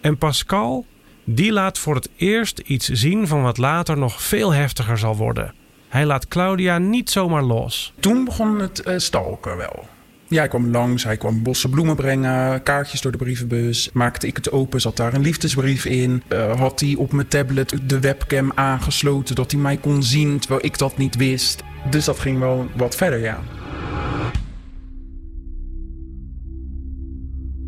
En 0.00 0.18
Pascal, 0.18 0.86
die 1.24 1.52
laat 1.52 1.78
voor 1.78 1.94
het 1.94 2.08
eerst 2.16 2.58
iets 2.58 2.88
zien 2.88 3.26
van 3.26 3.42
wat 3.42 3.58
later 3.58 3.98
nog 3.98 4.22
veel 4.22 4.52
heftiger 4.52 4.98
zal 4.98 5.16
worden. 5.16 5.54
Hij 5.88 6.06
laat 6.06 6.28
Claudia 6.28 6.78
niet 6.78 7.10
zomaar 7.10 7.42
los. 7.42 7.92
Toen 8.00 8.24
begon 8.24 8.58
het 8.58 8.86
uh, 8.86 8.98
stalken 8.98 9.56
wel. 9.56 9.88
Ja, 10.28 10.38
hij 10.38 10.48
kwam 10.48 10.70
langs, 10.70 11.04
hij 11.04 11.16
kwam 11.16 11.42
bossen 11.42 11.70
bloemen 11.70 11.96
brengen, 11.96 12.62
kaartjes 12.62 13.00
door 13.00 13.12
de 13.12 13.18
brievenbus. 13.18 13.90
Maakte 13.92 14.26
ik 14.26 14.36
het 14.36 14.50
open, 14.50 14.80
zat 14.80 14.96
daar 14.96 15.14
een 15.14 15.22
liefdesbrief 15.22 15.84
in. 15.84 16.22
Uh, 16.28 16.58
had 16.58 16.80
hij 16.80 16.94
op 16.94 17.12
mijn 17.12 17.28
tablet 17.28 17.78
de 17.86 18.00
webcam 18.00 18.52
aangesloten, 18.54 19.34
dat 19.34 19.50
hij 19.50 19.60
mij 19.60 19.76
kon 19.76 20.02
zien 20.02 20.38
terwijl 20.38 20.64
ik 20.64 20.78
dat 20.78 20.96
niet 20.96 21.16
wist. 21.16 21.62
Dus 21.90 22.04
dat 22.04 22.18
ging 22.18 22.38
wel 22.38 22.68
wat 22.76 22.96
verder, 22.96 23.18
ja. 23.18 23.40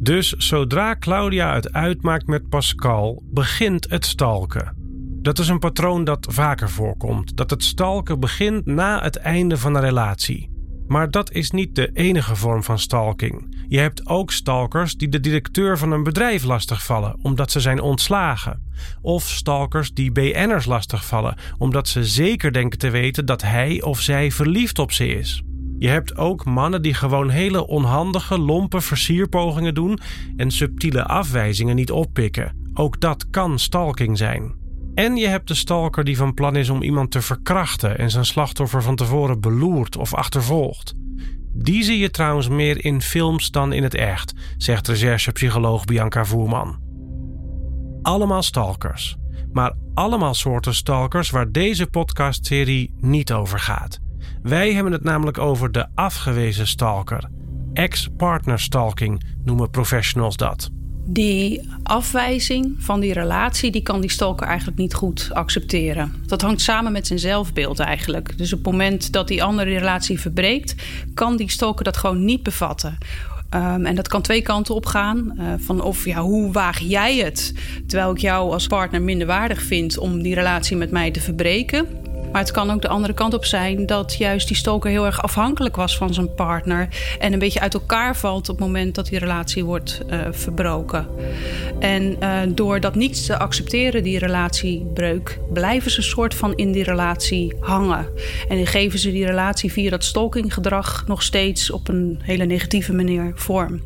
Dus 0.03 0.29
zodra 0.29 0.97
Claudia 0.97 1.55
het 1.55 1.73
uitmaakt 1.73 2.27
met 2.27 2.49
Pascal, 2.49 3.23
begint 3.31 3.91
het 3.91 4.07
stalken. 4.07 4.77
Dat 5.23 5.39
is 5.39 5.49
een 5.49 5.59
patroon 5.59 6.05
dat 6.05 6.27
vaker 6.31 6.71
voorkomt: 6.71 7.37
dat 7.37 7.51
het 7.51 7.65
stalken 7.65 8.21
begint 8.21 8.67
na 8.67 9.03
het 9.03 9.17
einde 9.17 9.59
van 9.59 9.75
een 9.75 9.83
relatie. 9.83 10.51
Maar 10.91 11.11
dat 11.11 11.33
is 11.33 11.51
niet 11.51 11.75
de 11.75 11.91
enige 11.93 12.37
vorm 12.37 12.63
van 12.63 12.79
stalking. 12.79 13.65
Je 13.69 13.79
hebt 13.79 14.07
ook 14.07 14.33
stalkers 14.33 14.97
die 14.97 15.09
de 15.09 15.21
directeur 15.21 15.79
van 15.79 15.93
een 15.93 16.03
bedrijf 16.03 16.45
lastigvallen 16.45 17.19
omdat 17.23 17.51
ze 17.51 17.61
zijn 17.61 17.81
ontslagen. 17.81 18.63
Of 19.03 19.23
stalkers 19.29 19.93
die 19.93 20.13
BN'ers 20.13 20.65
lastigvallen 20.65 21.37
omdat 21.59 21.89
ze 21.89 22.05
zeker 22.05 22.53
denken 22.53 22.79
te 22.79 22.91
weten 22.91 23.27
dat 23.27 23.43
hij 23.43 23.83
of 23.83 24.01
zij 24.01 24.31
verliefd 24.31 24.79
op 24.79 24.93
ze 24.93 25.07
is. 25.07 25.43
Je 25.79 25.89
hebt 25.89 26.17
ook 26.17 26.45
mannen 26.45 26.83
die 26.83 26.95
gewoon 26.95 27.29
hele 27.29 27.67
onhandige, 27.67 28.39
lompe 28.39 28.81
versierpogingen 28.81 29.75
doen 29.75 29.99
en 30.37 30.51
subtiele 30.51 31.05
afwijzingen 31.05 31.77
niet 31.77 31.91
oppikken. 31.91 32.71
Ook 32.75 33.01
dat 33.01 33.31
kan 33.31 33.59
stalking 33.59 34.19
zijn. 34.19 34.55
En 34.95 35.17
je 35.17 35.27
hebt 35.27 35.49
de 35.49 35.55
stalker 35.55 36.05
die 36.05 36.17
van 36.17 36.35
plan 36.35 36.57
is 36.57 36.69
om 36.69 36.83
iemand 36.83 37.11
te 37.11 37.23
verkrachten 37.23 37.99
en 37.99 38.11
zijn 38.11 38.25
slachtoffer 38.25 38.83
van 38.83 38.97
tevoren 38.97 39.41
beloert 39.41 39.97
of 39.97 40.15
achtervolgt. 40.15 40.95
Die 41.53 41.83
zie 41.83 41.99
je 41.99 42.11
trouwens 42.11 42.49
meer 42.49 42.85
in 42.85 43.03
films 43.03 43.51
dan 43.51 43.73
in 43.73 43.83
het 43.83 43.95
echt, 43.95 44.35
zegt 44.57 44.89
recherchepsycholoog 44.89 45.85
Bianca 45.85 46.25
Voerman. 46.25 46.79
Allemaal 48.03 48.43
stalkers, 48.43 49.17
maar 49.53 49.75
allemaal 49.95 50.35
soorten 50.35 50.75
stalkers 50.75 51.31
waar 51.31 51.53
deze 51.53 51.87
podcastserie 51.87 52.95
niet 52.97 53.33
over 53.33 53.59
gaat. 53.59 53.99
Wij 54.43 54.73
hebben 54.73 54.93
het 54.93 55.05
namelijk 55.05 55.39
over 55.39 55.73
de 55.73 55.87
afgewezen 55.95 56.67
stalker. 56.67 57.31
Ex-partner 57.73 58.61
stalking 58.61 59.23
noemen 59.45 59.71
professionals 59.71 60.37
dat. 60.37 60.71
Die 61.13 61.69
afwijzing 61.83 62.75
van 62.79 63.01
die 63.01 63.13
relatie, 63.13 63.71
die 63.71 63.83
kan 63.83 64.01
die 64.01 64.11
stalker 64.11 64.47
eigenlijk 64.47 64.79
niet 64.79 64.95
goed 64.95 65.29
accepteren. 65.33 66.15
Dat 66.27 66.43
hangt 66.43 66.61
samen 66.61 66.93
met 66.93 67.07
zijn 67.07 67.19
zelfbeeld 67.19 67.79
eigenlijk. 67.79 68.39
Dus 68.39 68.53
op 68.53 68.59
het 68.59 68.73
moment 68.73 69.13
dat 69.13 69.29
die 69.29 69.43
andere 69.43 69.71
relatie 69.71 70.21
verbreekt, 70.21 70.75
kan 71.15 71.37
die 71.37 71.51
stalker 71.51 71.85
dat 71.85 71.97
gewoon 71.97 72.25
niet 72.25 72.43
bevatten. 72.43 72.99
Um, 73.55 73.87
en 73.87 73.95
dat 73.95 74.09
kan 74.09 74.23
twee 74.23 74.43
kanten 74.43 74.75
op 74.75 74.87
gaan. 74.87 75.35
Uh, 75.39 75.53
van 75.59 75.83
of 75.83 76.05
ja, 76.05 76.21
hoe 76.21 76.53
waag 76.53 76.79
jij 76.79 77.17
het? 77.17 77.55
Terwijl 77.87 78.11
ik 78.11 78.19
jou 78.19 78.53
als 78.53 78.67
partner 78.67 79.03
minder 79.03 79.27
waardig 79.27 79.63
vind 79.63 79.99
om 79.99 80.23
die 80.23 80.35
relatie 80.35 80.77
met 80.77 80.91
mij 80.91 81.11
te 81.11 81.21
verbreken. 81.21 81.87
Maar 82.33 82.41
het 82.41 82.51
kan 82.51 82.71
ook 82.71 82.83
de 82.83 82.89
andere 82.89 83.13
kant 83.13 83.35
op 83.35 83.45
zijn 83.45 83.87
dat 83.87 84.15
juist 84.15 84.49
die 84.49 84.57
stoker 84.57 84.91
heel 84.91 85.07
erg 85.07 85.23
afhankelijk 85.23 85.77
was 85.77 85.97
van 85.97 86.15
zijn 86.15 86.35
partner. 86.35 86.89
En 87.19 87.33
een 87.33 87.39
beetje 87.39 87.61
uit 87.61 87.75
elkaar 87.75 88.17
valt 88.17 88.49
op 88.49 88.57
het 88.57 88.67
moment 88.67 88.95
dat 88.95 89.07
die 89.07 89.19
relatie 89.19 89.65
wordt 89.65 90.03
uh, 90.11 90.19
verbroken. 90.31 91.09
En 91.79 92.17
uh, 92.23 92.41
door 92.49 92.81
dat 92.81 92.95
niet 92.95 93.27
te 93.27 93.39
accepteren, 93.39 94.03
die 94.03 94.19
relatiebreuk, 94.19 95.39
blijven 95.53 95.91
ze 95.91 95.99
een 95.99 96.05
soort 96.05 96.35
van 96.35 96.55
in 96.55 96.73
die 96.73 96.85
relatie 96.85 97.55
hangen. 97.61 98.07
En 98.49 98.57
dan 98.57 98.67
geven 98.67 98.99
ze 98.99 99.11
die 99.11 99.27
relatie 99.27 99.73
via 99.73 99.91
dat 99.91 100.05
stalkinggedrag 100.05 101.05
nog 101.07 101.23
steeds 101.23 101.71
op 101.71 101.89
een 101.89 102.19
hele 102.23 102.45
negatieve 102.45 102.93
manier 102.93 103.33
vorm. 103.35 103.83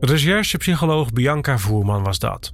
Recherchepsycholoog 0.00 1.12
Bianca 1.12 1.58
Voerman 1.58 2.02
was 2.02 2.18
dat. 2.18 2.52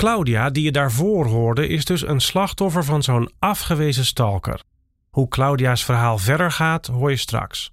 Claudia, 0.00 0.50
die 0.50 0.64
je 0.64 0.72
daarvoor 0.72 1.26
hoorde, 1.26 1.68
is 1.68 1.84
dus 1.84 2.06
een 2.06 2.20
slachtoffer 2.20 2.84
van 2.84 3.02
zo'n 3.02 3.30
afgewezen 3.38 4.04
stalker. 4.04 4.62
Hoe 5.10 5.28
Claudia's 5.28 5.84
verhaal 5.84 6.18
verder 6.18 6.52
gaat, 6.52 6.86
hoor 6.86 7.10
je 7.10 7.16
straks. 7.16 7.72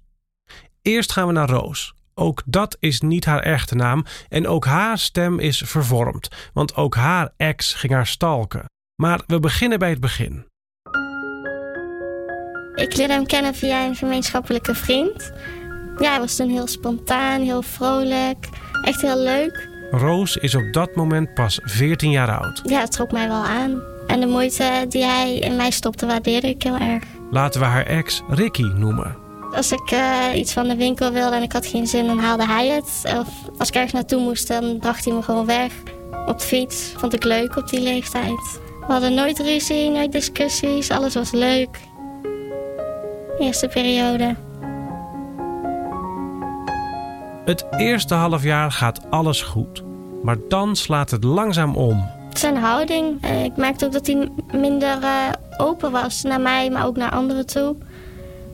Eerst 0.82 1.12
gaan 1.12 1.26
we 1.26 1.32
naar 1.32 1.48
Roos. 1.48 1.94
Ook 2.14 2.42
dat 2.46 2.76
is 2.80 3.00
niet 3.00 3.24
haar 3.24 3.42
echte 3.42 3.74
naam 3.74 4.04
en 4.28 4.46
ook 4.46 4.64
haar 4.64 4.98
stem 4.98 5.38
is 5.38 5.62
vervormd, 5.64 6.28
want 6.52 6.76
ook 6.76 6.94
haar 6.94 7.32
ex 7.36 7.74
ging 7.74 7.92
haar 7.92 8.06
stalken. 8.06 8.64
Maar 9.02 9.22
we 9.26 9.40
beginnen 9.40 9.78
bij 9.78 9.90
het 9.90 10.00
begin. 10.00 10.46
Ik 12.74 12.96
leerde 12.96 13.12
hem 13.12 13.26
kennen 13.26 13.54
via 13.54 13.86
een 13.86 13.96
gemeenschappelijke 13.96 14.74
vriend. 14.74 15.32
Ja, 15.98 16.10
hij 16.10 16.20
was 16.20 16.36
toen 16.36 16.50
heel 16.50 16.66
spontaan, 16.66 17.40
heel 17.40 17.62
vrolijk, 17.62 18.48
echt 18.82 19.00
heel 19.00 19.18
leuk. 19.18 19.67
Roos 19.90 20.36
is 20.36 20.54
op 20.54 20.72
dat 20.72 20.94
moment 20.94 21.34
pas 21.34 21.60
14 21.62 22.10
jaar 22.10 22.38
oud. 22.40 22.60
Ja, 22.64 22.80
het 22.80 22.92
trok 22.92 23.12
mij 23.12 23.28
wel 23.28 23.42
aan. 23.42 23.82
En 24.06 24.20
de 24.20 24.26
moeite 24.26 24.86
die 24.88 25.04
hij 25.04 25.34
in 25.34 25.56
mij 25.56 25.70
stopte, 25.70 26.06
waardeerde 26.06 26.48
ik 26.48 26.62
heel 26.62 26.76
erg. 26.76 27.04
Laten 27.30 27.60
we 27.60 27.66
haar 27.66 27.86
ex 27.86 28.22
Ricky 28.28 28.62
noemen. 28.62 29.16
Als 29.54 29.72
ik 29.72 29.90
uh, 29.90 30.24
iets 30.34 30.52
van 30.52 30.68
de 30.68 30.76
winkel 30.76 31.12
wilde 31.12 31.36
en 31.36 31.42
ik 31.42 31.52
had 31.52 31.66
geen 31.66 31.86
zin, 31.86 32.06
dan 32.06 32.18
haalde 32.18 32.46
hij 32.46 32.68
het. 32.68 33.14
Of 33.18 33.28
als 33.58 33.68
ik 33.68 33.74
ergens 33.74 33.92
naartoe 33.92 34.20
moest, 34.20 34.48
dan 34.48 34.78
bracht 34.78 35.04
hij 35.04 35.14
me 35.14 35.22
gewoon 35.22 35.46
weg. 35.46 35.72
Op 36.26 36.38
de 36.38 36.44
fiets. 36.44 36.92
Vond 36.96 37.14
ik 37.14 37.24
leuk 37.24 37.56
op 37.56 37.68
die 37.68 37.80
leeftijd. 37.80 38.60
We 38.86 38.92
hadden 38.92 39.14
nooit 39.14 39.38
ruzie, 39.38 39.90
nooit 39.90 40.12
discussies. 40.12 40.90
Alles 40.90 41.14
was 41.14 41.30
leuk. 41.30 41.78
Eerste 43.38 43.68
periode. 43.68 44.36
Het 47.48 47.64
eerste 47.76 48.14
half 48.14 48.42
jaar 48.42 48.72
gaat 48.72 49.10
alles 49.10 49.42
goed. 49.42 49.82
Maar 50.22 50.36
dan 50.48 50.76
slaat 50.76 51.10
het 51.10 51.24
langzaam 51.24 51.76
om. 51.76 52.10
Zijn 52.32 52.56
houding. 52.56 53.22
Eh, 53.22 53.44
ik 53.44 53.56
merkte 53.56 53.84
ook 53.84 53.92
dat 53.92 54.06
hij 54.06 54.28
minder 54.52 55.02
uh, 55.02 55.28
open 55.56 55.90
was 55.90 56.22
naar 56.22 56.40
mij, 56.40 56.70
maar 56.70 56.86
ook 56.86 56.96
naar 56.96 57.10
anderen 57.10 57.46
toe. 57.46 57.76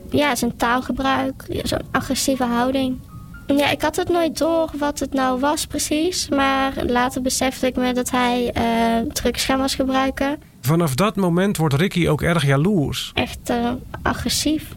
Ja, 0.09 0.35
zijn 0.35 0.55
taalgebruik, 0.55 1.45
zo'n 1.63 1.81
agressieve 1.91 2.43
houding. 2.43 2.99
Ja, 3.47 3.69
ik 3.69 3.81
had 3.81 3.95
het 3.95 4.09
nooit 4.09 4.37
door 4.37 4.69
wat 4.77 4.99
het 4.99 5.13
nou 5.13 5.39
was 5.39 5.65
precies. 5.65 6.29
Maar 6.29 6.73
later 6.85 7.21
besefte 7.21 7.67
ik 7.67 7.75
me 7.75 7.93
dat 7.93 8.11
hij 8.11 8.53
uh, 8.57 9.11
drugscherm 9.11 9.59
was 9.59 9.75
gebruiken. 9.75 10.39
Vanaf 10.61 10.95
dat 10.95 11.15
moment 11.15 11.57
wordt 11.57 11.75
Ricky 11.75 12.07
ook 12.07 12.21
erg 12.21 12.45
jaloers. 12.45 13.11
Echt 13.13 13.49
uh, 13.49 13.71
agressief. 14.01 14.75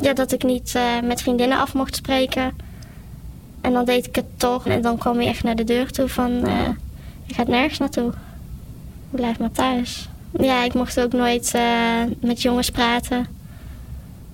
Ja, 0.00 0.12
dat 0.12 0.32
ik 0.32 0.42
niet 0.42 0.72
uh, 0.76 0.82
met 1.08 1.22
vriendinnen 1.22 1.58
af 1.58 1.74
mocht 1.74 1.96
spreken. 1.96 2.65
En 3.66 3.72
dan 3.72 3.84
deed 3.84 4.06
ik 4.06 4.14
het 4.14 4.24
toch. 4.36 4.66
En 4.66 4.82
dan 4.82 4.98
kwam 4.98 5.16
hij 5.16 5.26
echt 5.26 5.42
naar 5.42 5.56
de 5.56 5.64
deur 5.64 5.90
toe 5.90 6.08
van... 6.08 6.30
Uh, 6.30 6.68
je 7.24 7.34
gaat 7.34 7.48
nergens 7.48 7.78
naartoe. 7.78 8.12
Blijf 9.10 9.38
maar 9.38 9.52
thuis. 9.52 10.08
Ja, 10.38 10.64
ik 10.64 10.74
mocht 10.74 11.00
ook 11.00 11.12
nooit 11.12 11.52
uh, 11.56 11.62
met 12.20 12.42
jongens 12.42 12.70
praten. 12.70 13.26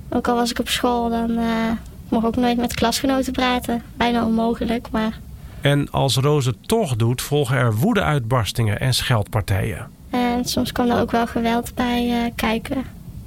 Ook 0.08 0.28
al 0.28 0.34
was 0.34 0.50
ik 0.50 0.58
op 0.58 0.68
school, 0.68 1.10
dan 1.10 1.30
uh, 1.30 1.70
mocht 2.08 2.22
ik 2.22 2.28
ook 2.28 2.36
nooit 2.36 2.56
met 2.56 2.74
klasgenoten 2.74 3.32
praten. 3.32 3.82
Bijna 3.96 4.24
onmogelijk, 4.24 4.90
maar... 4.90 5.18
En 5.60 5.90
als 5.90 6.16
Roos 6.16 6.46
het 6.46 6.68
toch 6.68 6.96
doet, 6.96 7.22
volgen 7.22 7.56
er 7.56 7.76
woedeuitbarstingen 7.76 8.80
en 8.80 8.94
scheldpartijen. 8.94 9.90
En 10.10 10.44
soms 10.44 10.72
kwam 10.72 10.90
er 10.90 11.00
ook 11.00 11.10
wel 11.10 11.26
geweld 11.26 11.74
bij 11.74 12.32
kijken. 12.36 12.84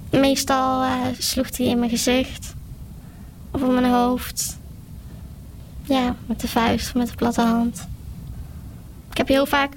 Meestal 0.09 0.85
sloeg 1.19 1.57
hij 1.57 1.65
in 1.65 1.79
mijn 1.79 1.91
gezicht. 1.91 2.53
Of 3.51 3.62
op 3.62 3.71
mijn 3.71 3.91
hoofd. 3.91 4.57
Ja, 5.88 6.15
met 6.25 6.39
de 6.39 6.48
vuist, 6.48 6.94
met 6.96 7.08
de 7.08 7.15
platte 7.15 7.42
hand. 7.42 7.88
Ik 9.12 9.18
heb 9.18 9.27
heel 9.27 9.46
vaak 9.46 9.74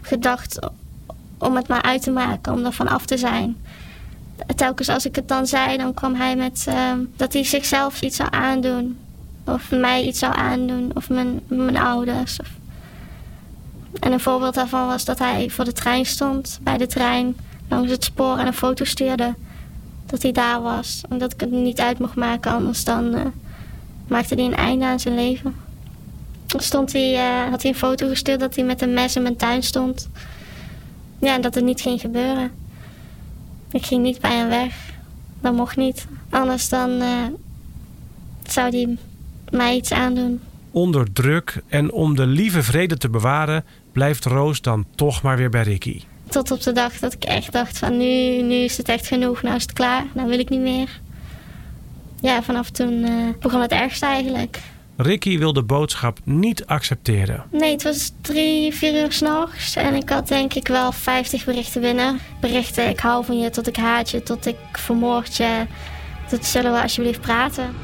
gedacht 0.00 0.58
om 1.38 1.56
het 1.56 1.68
maar 1.68 1.82
uit 1.82 2.02
te 2.02 2.10
maken, 2.10 2.52
om 2.52 2.64
er 2.64 2.72
van 2.72 2.88
af 2.88 3.06
te 3.06 3.16
zijn. 3.16 3.56
Telkens 4.56 4.88
als 4.88 5.06
ik 5.06 5.14
het 5.14 5.28
dan 5.28 5.46
zei, 5.46 5.76
dan 5.76 5.94
kwam 5.94 6.14
hij 6.14 6.36
met 6.36 6.66
uh, 6.68 6.92
dat 7.16 7.32
hij 7.32 7.44
zichzelf 7.44 8.00
iets 8.00 8.16
zou 8.16 8.28
aandoen. 8.32 8.98
Of 9.44 9.70
mij 9.70 10.04
iets 10.04 10.18
zou 10.18 10.34
aandoen, 10.36 10.90
of 10.94 11.08
mijn, 11.08 11.40
mijn 11.46 11.76
ouders. 11.76 12.40
Of... 12.40 12.48
En 14.00 14.12
een 14.12 14.20
voorbeeld 14.20 14.54
daarvan 14.54 14.86
was 14.86 15.04
dat 15.04 15.18
hij 15.18 15.50
voor 15.50 15.64
de 15.64 15.72
trein 15.72 16.06
stond, 16.06 16.58
bij 16.62 16.76
de 16.76 16.86
trein, 16.86 17.36
langs 17.68 17.90
het 17.90 18.04
spoor 18.04 18.38
en 18.38 18.46
een 18.46 18.52
foto 18.52 18.84
stuurde. 18.84 19.34
Dat 20.06 20.22
hij 20.22 20.32
daar 20.32 20.62
was. 20.62 21.02
En 21.08 21.18
dat 21.18 21.32
ik 21.32 21.40
het 21.40 21.50
niet 21.50 21.80
uit 21.80 21.98
mocht 21.98 22.16
maken, 22.16 22.52
anders 22.52 22.84
dan... 22.84 23.14
Uh, 23.14 23.20
maakte 24.06 24.34
hij 24.34 24.44
een 24.44 24.54
einde 24.54 24.84
aan 24.84 25.00
zijn 25.00 25.14
leven. 25.14 25.54
Stond 26.46 26.92
hij, 26.92 27.12
uh, 27.12 27.50
had 27.50 27.62
hij 27.62 27.70
een 27.70 27.76
foto 27.76 28.08
gestuurd 28.08 28.40
dat 28.40 28.54
hij 28.54 28.64
met 28.64 28.82
een 28.82 28.94
mes 28.94 29.16
in 29.16 29.22
mijn 29.22 29.36
tuin 29.36 29.62
stond. 29.62 30.08
Ja, 31.18 31.34
en 31.34 31.40
dat 31.40 31.54
het 31.54 31.64
niet 31.64 31.80
ging 31.80 32.00
gebeuren. 32.00 32.50
Ik 33.70 33.86
ging 33.86 34.02
niet 34.02 34.20
bij 34.20 34.36
hem 34.36 34.48
weg. 34.48 34.74
Dat 35.40 35.52
mocht 35.52 35.76
niet. 35.76 36.06
Anders 36.30 36.68
dan 36.68 36.90
uh, 36.90 37.26
zou 38.48 38.70
hij 38.70 38.96
mij 39.50 39.76
iets 39.76 39.92
aandoen. 39.92 40.40
Onder 40.70 41.12
druk 41.12 41.62
en 41.68 41.92
om 41.92 42.16
de 42.16 42.26
lieve 42.26 42.62
vrede 42.62 42.96
te 42.96 43.08
bewaren... 43.08 43.64
blijft 43.92 44.24
Roos 44.24 44.60
dan 44.60 44.86
toch 44.94 45.22
maar 45.22 45.36
weer 45.36 45.50
bij 45.50 45.62
Ricky. 45.62 46.02
Tot 46.28 46.50
op 46.50 46.62
de 46.62 46.72
dag 46.72 46.98
dat 46.98 47.12
ik 47.12 47.24
echt 47.24 47.52
dacht 47.52 47.78
van 47.78 47.96
nu, 47.96 48.42
nu 48.42 48.54
is 48.54 48.76
het 48.76 48.88
echt 48.88 49.06
genoeg. 49.06 49.42
Nou 49.42 49.56
is 49.56 49.62
het 49.62 49.72
klaar. 49.72 50.04
Nou 50.14 50.28
wil 50.28 50.38
ik 50.38 50.48
niet 50.48 50.60
meer 50.60 51.00
ja, 52.20 52.42
vanaf 52.42 52.70
toen 52.70 52.92
uh, 52.92 53.28
begon 53.40 53.60
het 53.60 53.72
ergste 53.72 54.06
eigenlijk. 54.06 54.60
Ricky 54.96 55.38
wil 55.38 55.52
de 55.52 55.62
boodschap 55.62 56.18
niet 56.24 56.66
accepteren. 56.66 57.44
Nee, 57.50 57.72
het 57.72 57.82
was 57.82 58.12
drie, 58.20 58.74
vier 58.74 59.02
uur 59.02 59.12
s'nachts. 59.12 59.76
En 59.76 59.94
ik 59.94 60.08
had 60.08 60.28
denk 60.28 60.54
ik 60.54 60.68
wel 60.68 60.92
50 60.92 61.44
berichten 61.44 61.80
binnen. 61.80 62.18
Berichten, 62.40 62.88
ik 62.88 63.00
hou 63.00 63.24
van 63.24 63.38
je, 63.38 63.50
tot 63.50 63.66
ik 63.66 63.76
haat 63.76 64.10
je, 64.10 64.22
tot 64.22 64.46
ik 64.46 64.56
vermoord 64.72 65.36
je. 65.36 65.66
Tot 66.28 66.44
zullen 66.44 66.72
we 66.72 66.82
alsjeblieft 66.82 67.20
praten. 67.20 67.74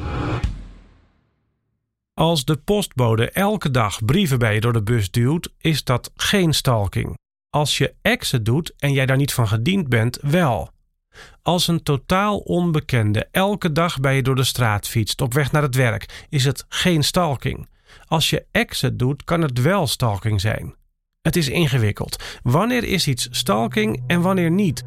Als 2.13 2.45
de 2.45 2.55
postbode 2.55 3.31
elke 3.31 3.71
dag 3.71 4.05
brieven 4.05 4.39
bij 4.39 4.53
je 4.53 4.61
door 4.61 4.73
de 4.73 4.83
bus 4.83 5.11
duwt, 5.11 5.49
is 5.57 5.83
dat 5.83 6.11
geen 6.15 6.53
stalking. 6.53 7.17
Als 7.49 7.77
je 7.77 7.93
exen 8.01 8.43
doet 8.43 8.73
en 8.77 8.93
jij 8.93 9.05
daar 9.05 9.17
niet 9.17 9.33
van 9.33 9.47
gediend 9.47 9.89
bent, 9.89 10.17
wel. 10.21 10.69
Als 11.41 11.67
een 11.67 11.83
totaal 11.83 12.37
onbekende 12.37 13.27
elke 13.31 13.71
dag 13.71 13.99
bij 13.99 14.15
je 14.15 14.23
door 14.23 14.35
de 14.35 14.43
straat 14.43 14.87
fietst 14.87 15.21
op 15.21 15.33
weg 15.33 15.51
naar 15.51 15.61
het 15.61 15.75
werk, 15.75 16.25
is 16.29 16.45
het 16.45 16.65
geen 16.69 17.03
stalking. 17.03 17.67
Als 18.07 18.29
je 18.29 18.45
exit 18.51 18.99
doet, 18.99 19.23
kan 19.23 19.41
het 19.41 19.61
wel 19.61 19.87
stalking 19.87 20.41
zijn. 20.41 20.75
Het 21.21 21.35
is 21.35 21.49
ingewikkeld. 21.49 22.23
Wanneer 22.43 22.83
is 22.83 23.07
iets 23.07 23.27
stalking 23.31 24.03
en 24.07 24.21
wanneer 24.21 24.51
niet? 24.51 24.83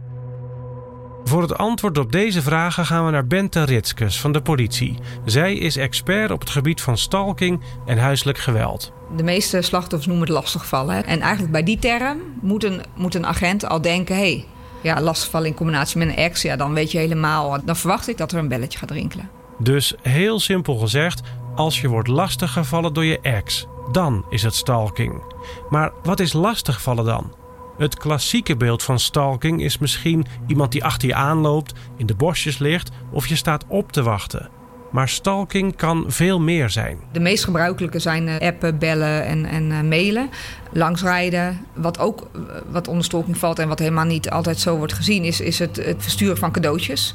Voor 1.28 1.42
het 1.42 1.56
antwoord 1.56 1.98
op 1.98 2.12
deze 2.12 2.42
vragen 2.42 2.86
gaan 2.86 3.04
we 3.04 3.10
naar 3.10 3.26
Bente 3.26 3.62
Ritskes 3.62 4.20
van 4.20 4.32
de 4.32 4.42
politie. 4.42 4.98
Zij 5.24 5.54
is 5.54 5.76
expert 5.76 6.30
op 6.30 6.40
het 6.40 6.50
gebied 6.50 6.80
van 6.80 6.98
stalking 6.98 7.62
en 7.86 7.98
huiselijk 7.98 8.38
geweld. 8.38 8.92
De 9.16 9.22
meeste 9.22 9.62
slachtoffers 9.62 10.06
noemen 10.06 10.26
het 10.26 10.36
lastigvallen. 10.36 11.04
En 11.04 11.20
eigenlijk 11.20 11.52
bij 11.52 11.62
die 11.62 11.78
term 11.78 12.18
moet 12.40 13.14
een, 13.14 13.26
agent 13.26 13.68
al 13.68 13.80
denken... 13.80 14.16
hey, 14.16 14.44
ja, 14.86 15.00
lastigvallen 15.00 15.48
in 15.48 15.54
combinatie 15.54 15.98
met 15.98 16.08
een 16.08 16.16
ex... 16.16 16.42
ja, 16.42 16.56
dan 16.56 16.72
weet 16.72 16.92
je 16.92 16.98
helemaal... 16.98 17.64
dan 17.64 17.76
verwacht 17.76 18.08
ik 18.08 18.16
dat 18.16 18.32
er 18.32 18.38
een 18.38 18.48
belletje 18.48 18.78
gaat 18.78 18.90
rinkelen. 18.90 19.30
Dus 19.58 19.94
heel 20.02 20.40
simpel 20.40 20.76
gezegd, 20.76 21.20
als 21.54 21.80
je 21.80 21.88
wordt 21.88 22.08
lastiggevallen 22.08 22.92
door 22.92 23.04
je 23.04 23.20
ex... 23.20 23.66
dan 23.92 24.24
is 24.30 24.42
het 24.42 24.54
stalking. 24.54 25.22
Maar 25.70 25.92
wat 26.02 26.20
is 26.20 26.32
lastigvallen 26.32 27.04
dan? 27.04 27.34
Het 27.78 27.96
klassieke 27.96 28.56
beeld 28.56 28.82
van 28.82 28.98
stalking 28.98 29.62
is 29.62 29.78
misschien 29.78 30.26
iemand 30.46 30.72
die 30.72 30.84
achter 30.84 31.08
je 31.08 31.14
aanloopt, 31.14 31.72
in 31.96 32.06
de 32.06 32.14
bosjes 32.14 32.58
ligt 32.58 32.90
of 33.10 33.26
je 33.26 33.36
staat 33.36 33.64
op 33.68 33.92
te 33.92 34.02
wachten. 34.02 34.55
Maar 34.96 35.08
stalking 35.08 35.76
kan 35.76 36.04
veel 36.08 36.40
meer 36.40 36.70
zijn. 36.70 36.98
De 37.12 37.20
meest 37.20 37.44
gebruikelijke 37.44 37.98
zijn 37.98 38.28
eh, 38.28 38.48
appen, 38.48 38.78
bellen 38.78 39.24
en, 39.24 39.44
en 39.46 39.70
uh, 39.70 39.80
mailen. 39.80 40.30
Langsrijden. 40.72 41.60
Wat 41.74 41.98
ook 41.98 42.30
eh, 42.34 42.40
wat 42.70 42.88
onder 42.88 43.04
stalking 43.04 43.38
valt 43.38 43.58
en 43.58 43.68
wat 43.68 43.78
helemaal 43.78 44.04
niet 44.04 44.30
altijd 44.30 44.58
zo 44.58 44.76
wordt 44.76 44.92
gezien, 44.92 45.24
is, 45.24 45.40
is 45.40 45.58
het, 45.58 45.76
het 45.76 45.96
versturen 45.98 46.36
van 46.36 46.52
cadeautjes. 46.52 47.14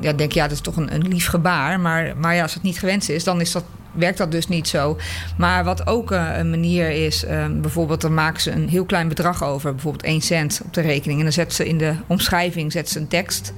Ja, 0.00 0.12
denk 0.12 0.32
ja, 0.32 0.42
dat 0.42 0.52
is 0.52 0.60
toch 0.60 0.76
een, 0.76 0.94
een 0.94 1.08
lief 1.08 1.26
gebaar. 1.26 1.80
Maar, 1.80 2.16
maar 2.16 2.34
ja, 2.34 2.42
als 2.42 2.54
het 2.54 2.62
niet 2.62 2.78
gewenst 2.78 3.08
is, 3.08 3.24
dan 3.24 3.40
is 3.40 3.52
dat 3.52 3.64
werkt 3.92 4.18
dat 4.18 4.30
dus 4.30 4.48
niet 4.48 4.68
zo. 4.68 4.96
Maar 5.36 5.64
wat 5.64 5.86
ook 5.86 6.10
een 6.10 6.50
manier 6.50 6.90
is, 6.90 7.24
bijvoorbeeld 7.60 8.00
dan 8.00 8.14
maken 8.14 8.40
ze 8.40 8.50
een 8.50 8.68
heel 8.68 8.84
klein 8.84 9.08
bedrag 9.08 9.44
over, 9.44 9.72
bijvoorbeeld 9.72 10.04
1 10.04 10.20
cent 10.20 10.60
op 10.64 10.74
de 10.74 10.80
rekening. 10.80 11.18
En 11.18 11.24
dan 11.24 11.32
zetten 11.32 11.56
ze 11.56 11.68
in 11.68 11.78
de 11.78 11.94
omschrijving 12.06 12.72
zetten 12.72 12.92
ze 12.92 13.00
een 13.00 13.08
tekst 13.08 13.52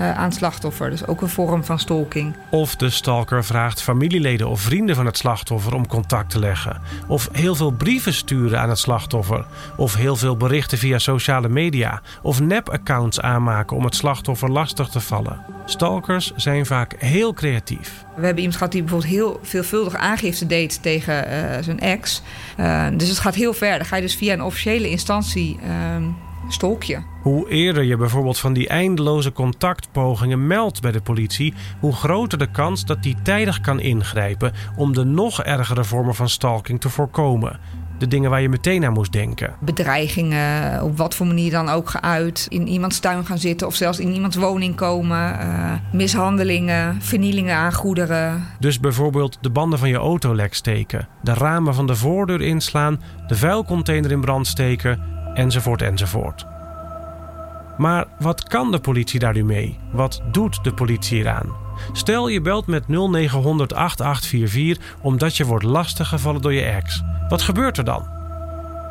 uh, 0.00 0.18
aan 0.18 0.32
slachtoffer. 0.32 0.90
Dus 0.90 1.06
ook 1.06 1.20
een 1.20 1.28
vorm 1.28 1.64
van 1.64 1.78
stalking. 1.78 2.36
Of 2.50 2.76
de 2.76 2.90
stalker 2.90 3.44
vraagt 3.44 3.82
familieleden 3.82 4.48
of 4.48 4.60
vrienden 4.60 4.96
van 4.96 5.06
het 5.06 5.18
slachtoffer 5.18 5.74
om 5.74 5.86
contact 5.86 6.30
te 6.30 6.38
leggen. 6.38 6.80
Of 7.06 7.28
heel 7.32 7.54
veel 7.54 7.70
brieven 7.70 8.14
sturen 8.14 8.60
aan 8.60 8.68
het 8.68 8.78
slachtoffer. 8.78 9.46
Of 9.76 9.94
heel 9.94 10.16
veel 10.16 10.36
berichten 10.36 10.78
via 10.78 10.98
sociale 10.98 11.48
media. 11.48 12.00
Of 12.22 12.40
nep-accounts 12.40 13.20
aanmaken 13.20 13.76
om 13.76 13.84
het 13.84 13.94
slachtoffer 13.94 14.50
lastig 14.50 14.88
te 14.88 15.00
vallen. 15.00 15.40
Stalkers 15.64 16.32
zijn 16.36 16.66
vaak 16.66 16.94
heel 16.98 17.32
creatief. 17.32 18.04
We 18.16 18.24
hebben 18.24 18.38
iemand 18.38 18.56
gehad 18.56 18.72
die 18.72 18.82
bijvoorbeeld 18.82 19.12
heel 19.12 19.40
veelvuldig 19.42 19.94
aangifte 19.94 20.46
deed 20.46 20.82
tegen 20.82 21.24
uh, 21.28 21.62
zijn 21.62 21.80
ex. 21.80 22.22
Uh, 22.60 22.86
dus 22.96 23.08
het 23.08 23.18
gaat 23.18 23.34
heel 23.34 23.52
ver. 23.52 23.76
Dan 23.76 23.86
ga 23.86 23.96
je 23.96 24.02
dus 24.02 24.16
via 24.16 24.32
een 24.32 24.42
officiële 24.42 24.90
instantie 24.90 25.58
stolkje. 26.48 27.02
Hoe 27.22 27.48
eerder 27.48 27.82
je 27.82 27.96
bijvoorbeeld 27.96 28.38
van 28.38 28.52
die 28.52 28.68
eindeloze 28.68 29.32
contactpogingen 29.32 30.46
meldt 30.46 30.80
bij 30.80 30.92
de 30.92 31.00
politie, 31.00 31.54
hoe 31.80 31.92
groter 31.92 32.38
de 32.38 32.50
kans 32.50 32.84
dat 32.84 33.02
die 33.02 33.16
tijdig 33.22 33.60
kan 33.60 33.80
ingrijpen 33.80 34.52
om 34.76 34.92
de 34.92 35.04
nog 35.04 35.42
ergere 35.42 35.84
vormen 35.84 36.14
van 36.14 36.28
stalking 36.28 36.80
te 36.80 36.88
voorkomen. 36.88 37.60
De 37.98 38.08
dingen 38.08 38.30
waar 38.30 38.40
je 38.40 38.48
meteen 38.48 38.84
aan 38.84 38.92
moest 38.92 39.12
denken. 39.12 39.54
Bedreigingen, 39.60 40.82
op 40.82 40.96
wat 40.96 41.14
voor 41.14 41.26
manier 41.26 41.50
dan 41.50 41.68
ook 41.68 41.90
geuit. 41.90 42.46
In 42.48 42.68
iemands 42.68 42.98
tuin 42.98 43.26
gaan 43.26 43.38
zitten 43.38 43.66
of 43.66 43.74
zelfs 43.74 43.98
in 43.98 44.12
iemands 44.12 44.36
woning 44.36 44.74
komen. 44.74 45.38
Uh, 45.40 45.72
mishandelingen, 45.92 47.02
vernielingen 47.02 47.56
aan 47.56 47.72
goederen. 47.72 48.44
Dus 48.58 48.80
bijvoorbeeld 48.80 49.38
de 49.40 49.50
banden 49.50 49.78
van 49.78 49.88
je 49.88 49.96
auto 49.96 50.34
lek 50.34 50.54
steken. 50.54 51.08
De 51.22 51.34
ramen 51.34 51.74
van 51.74 51.86
de 51.86 51.96
voordeur 51.96 52.40
inslaan. 52.40 53.00
De 53.26 53.36
vuilcontainer 53.36 54.10
in 54.10 54.20
brand 54.20 54.46
steken 54.46 55.14
enzovoort 55.34 55.82
enzovoort. 55.82 56.46
Maar 57.78 58.06
wat 58.18 58.42
kan 58.42 58.70
de 58.70 58.80
politie 58.80 59.20
daar 59.20 59.34
nu 59.34 59.44
mee? 59.44 59.78
Wat 59.92 60.22
doet 60.30 60.64
de 60.64 60.74
politie 60.74 61.18
eraan? 61.18 61.52
Stel 61.92 62.28
je 62.28 62.40
belt 62.40 62.66
met 62.66 62.88
0900 62.88 63.74
8844 63.74 64.96
omdat 65.00 65.36
je 65.36 65.44
wordt 65.44 65.64
lastiggevallen 65.64 66.42
door 66.42 66.52
je 66.52 66.62
ex. 66.62 67.02
Wat 67.28 67.42
gebeurt 67.42 67.78
er 67.78 67.84
dan? 67.84 68.06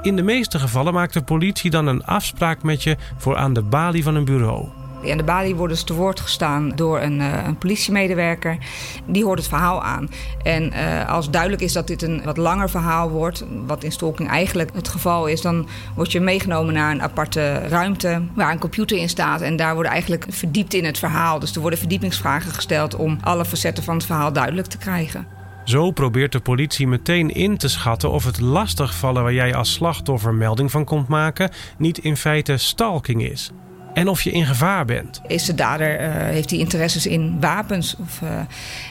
In 0.02 0.16
de 0.16 0.22
meeste 0.22 0.60
gevallen 0.60 0.94
maakt 0.94 1.14
de 1.14 1.24
politie 1.24 1.72
dan 1.72 1.88
een 1.88 2.06
afspraak 2.06 2.64
met 2.64 2.84
je 2.84 2.98
voor 3.18 3.38
aan 3.38 3.54
de 3.54 3.62
balie 3.62 4.04
van 4.04 4.16
een 4.16 4.26
bureau. 4.26 4.83
In 5.04 5.18
de 5.18 5.24
balie 5.24 5.56
worden 5.56 5.78
ze 5.78 5.84
te 5.84 5.94
woord 5.94 6.20
gestaan 6.20 6.70
door 6.76 7.02
een, 7.02 7.20
uh, 7.20 7.46
een 7.46 7.58
politiemedewerker. 7.58 8.58
Die 9.06 9.24
hoort 9.24 9.40
het 9.40 9.48
verhaal 9.48 9.84
aan. 9.84 10.10
En 10.44 10.74
uh, 10.74 11.10
als 11.10 11.30
duidelijk 11.30 11.62
is 11.62 11.74
dat 11.74 11.88
dit 11.88 12.02
een 12.02 12.22
wat 12.24 12.38
langer 12.38 12.70
verhaal 12.70 13.10
wordt, 13.10 13.46
wat 13.66 13.84
in 13.84 13.92
stalking 13.92 14.30
eigenlijk 14.30 14.70
het 14.74 14.88
geval 14.88 15.28
is, 15.28 15.42
dan 15.42 15.68
word 15.96 16.12
je 16.12 16.20
meegenomen 16.20 16.74
naar 16.74 16.92
een 16.92 17.02
aparte 17.02 17.54
ruimte 17.68 18.22
waar 18.36 18.52
een 18.52 18.60
computer 18.60 18.98
in 18.98 19.10
staat. 19.10 19.42
En 19.42 19.56
daar 19.56 19.74
worden 19.74 19.92
eigenlijk 19.92 20.26
verdiept 20.30 20.74
in 20.74 20.86
het 20.86 20.98
verhaal. 20.98 21.40
Dus 21.40 21.56
er 21.56 21.62
worden 21.62 21.80
verdiepingsvragen 21.80 22.52
gesteld 22.52 22.96
om 22.96 23.18
alle 23.22 23.46
facetten 23.46 23.84
van 23.84 23.96
het 23.96 24.06
verhaal 24.06 24.34
duidelijk 24.34 24.68
te 24.68 24.78
krijgen. 24.78 25.28
Zo 25.64 25.92
probeert 25.92 26.32
de 26.32 26.40
politie 26.40 26.88
meteen 26.88 27.30
in 27.30 27.58
te 27.58 27.68
schatten 27.68 28.12
of 28.12 28.24
het 28.24 28.40
lastigvallen 28.40 29.24
waar 29.24 29.34
jij 29.34 29.56
als 29.56 29.74
slachtoffer 29.74 30.34
melding 30.34 30.72
van 30.72 30.86
komt 30.86 31.08
maken 31.08 31.52
niet 31.78 31.98
in 31.98 32.18
feite 32.18 32.58
stalking 32.58 33.24
is 33.24 33.52
en 33.94 34.08
of 34.08 34.22
je 34.22 34.32
in 34.32 34.46
gevaar 34.46 34.86
bent. 34.86 35.22
Is 35.28 35.46
de 35.46 35.56
dader, 35.56 36.02
uh, 36.02 36.14
heeft 36.16 36.50
hij 36.50 36.60
interesses 36.60 37.06
in 37.06 37.40
wapens? 37.40 37.96
Of 38.02 38.20
uh, 38.24 38.30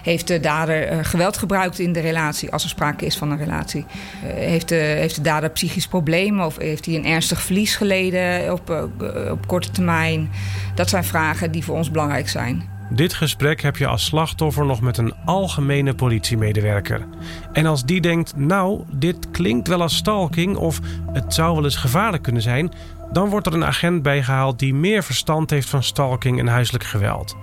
heeft 0.02 0.28
de 0.28 0.40
dader 0.40 0.92
uh, 0.92 0.98
geweld 1.02 1.36
gebruikt 1.36 1.78
in 1.78 1.92
de 1.92 2.00
relatie, 2.00 2.50
als 2.50 2.62
er 2.62 2.68
sprake 2.68 3.06
is 3.06 3.16
van 3.16 3.30
een 3.30 3.38
relatie? 3.38 3.84
heeft, 4.24 4.68
de, 4.68 4.74
heeft 4.74 5.14
de 5.14 5.22
dader 5.22 5.50
psychisch 5.50 5.86
problemen 5.86 6.46
of 6.46 6.56
heeft 6.56 6.86
hij 6.86 6.94
een 6.94 7.06
ernstig 7.06 7.42
verlies 7.42 7.76
geleden 7.76 8.52
op, 8.52 8.90
op 9.30 9.46
korte 9.46 9.70
termijn? 9.70 10.30
Dat 10.74 10.88
zijn 10.88 11.04
vragen 11.04 11.50
die 11.50 11.64
voor 11.64 11.76
ons 11.76 11.90
belangrijk 11.90 12.28
zijn. 12.28 12.70
Dit 12.94 13.14
gesprek 13.14 13.62
heb 13.62 13.76
je 13.76 13.86
als 13.86 14.04
slachtoffer 14.04 14.64
nog 14.64 14.80
met 14.80 14.98
een 14.98 15.14
algemene 15.24 15.94
politiemedewerker. 15.94 17.06
En 17.52 17.66
als 17.66 17.84
die 17.84 18.00
denkt, 18.00 18.36
nou, 18.36 18.82
dit 18.90 19.30
klinkt 19.30 19.68
wel 19.68 19.82
als 19.82 19.96
stalking 19.96 20.56
of 20.56 20.80
het 21.12 21.34
zou 21.34 21.54
wel 21.54 21.64
eens 21.64 21.76
gevaarlijk 21.76 22.22
kunnen 22.22 22.42
zijn, 22.42 22.72
dan 23.12 23.28
wordt 23.28 23.46
er 23.46 23.54
een 23.54 23.64
agent 23.64 24.02
bijgehaald 24.02 24.58
die 24.58 24.74
meer 24.74 25.02
verstand 25.02 25.50
heeft 25.50 25.68
van 25.68 25.82
stalking 25.82 26.38
en 26.38 26.46
huiselijk 26.46 26.84
geweld. 26.84 27.36